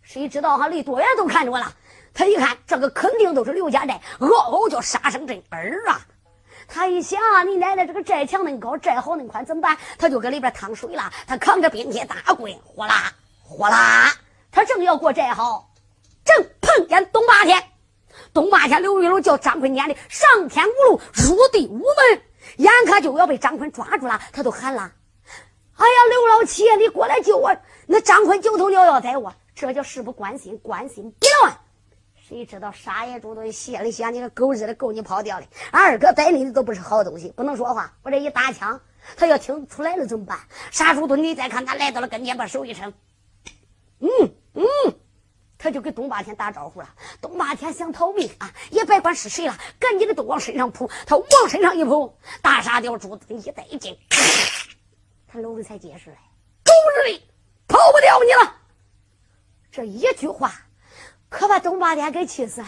[0.00, 1.70] 谁知道哈，离多远都看着了。
[2.14, 6.00] 他一看，这个肯定都是刘家寨，嗷嗷叫杀声震耳啊！
[6.66, 9.76] 他一想，你奶奶这个寨墙恁高，寨好恁宽，怎么办？
[9.98, 11.12] 他就搁里边趟水了。
[11.26, 14.10] 他扛着冰铁大棍，呼啦呼啦，
[14.78, 15.72] 正要过寨好，
[16.24, 17.60] 正碰见东八天。
[18.32, 22.22] 东八天，刘玉龙叫张坤撵的上天无路，入地无门，
[22.58, 24.82] 眼看就要被张坤抓住了，他都喊了
[25.74, 27.52] ：“哎呀，刘老七，你过来救我！”
[27.88, 31.58] 那张坤九头鸟要宰我，这叫事不关心，关心别乱。
[32.14, 35.46] 谁知道杀野猪都谢了想你个狗日的够你跑掉的！
[35.72, 37.92] 二哥逮你的都不是好东西，不能说话。
[38.04, 38.80] 我这一打枪，
[39.16, 40.38] 他要听出来了怎么办？
[40.70, 42.94] 杀猪墩，你再看他来到了跟前，把手一伸，
[43.98, 44.08] 嗯
[44.58, 44.94] 嗯，
[45.56, 46.94] 他就给东八天打招呼了。
[47.20, 50.90] 东八天想逃命啊，也别管是谁了，赶紧的都往身上扑。
[51.06, 53.96] 他往身上一扑，大沙雕猪墩一带劲，
[55.26, 56.16] 他搂的才结实嘞。
[56.64, 56.72] 狗
[57.06, 57.22] 日的，
[57.68, 58.56] 跑不掉你了！
[59.70, 60.52] 这一句话。
[61.30, 62.66] 可把东八天给气死了，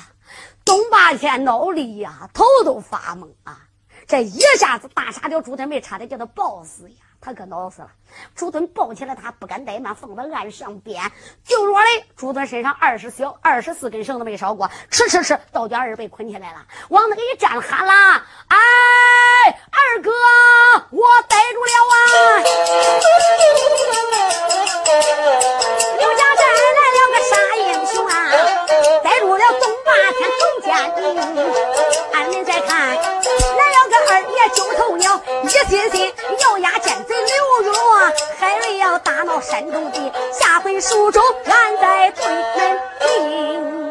[0.67, 3.67] 东八天脑里呀，头都发懵啊！
[4.07, 7.89] 这一下子，大傻雕朱墩没差点叫他抱死呀，他可恼死了。
[8.35, 11.03] 朱墩抱起来，他不敢怠慢，放到岸上边。
[11.45, 17.93] 就说嘞，朱墩身上二十小二十四根绳子没烧过，吃吃吃，倒叫二被捆起来了，往那个一站，喊了
[18.49, 18.57] ：“哎，
[19.71, 20.11] 二哥，
[20.91, 21.97] 我逮住了啊！”
[25.99, 26.43] 刘家寨
[27.29, 28.31] 啥英雄啊！
[29.03, 30.99] 带入了东霸天、董家鼎。
[32.13, 37.75] 俺们再看来了个二爷九头鸟，一心心咬牙奸贼刘墉。
[38.39, 43.90] 海瑞要大闹山东地，下回书州俺再对门。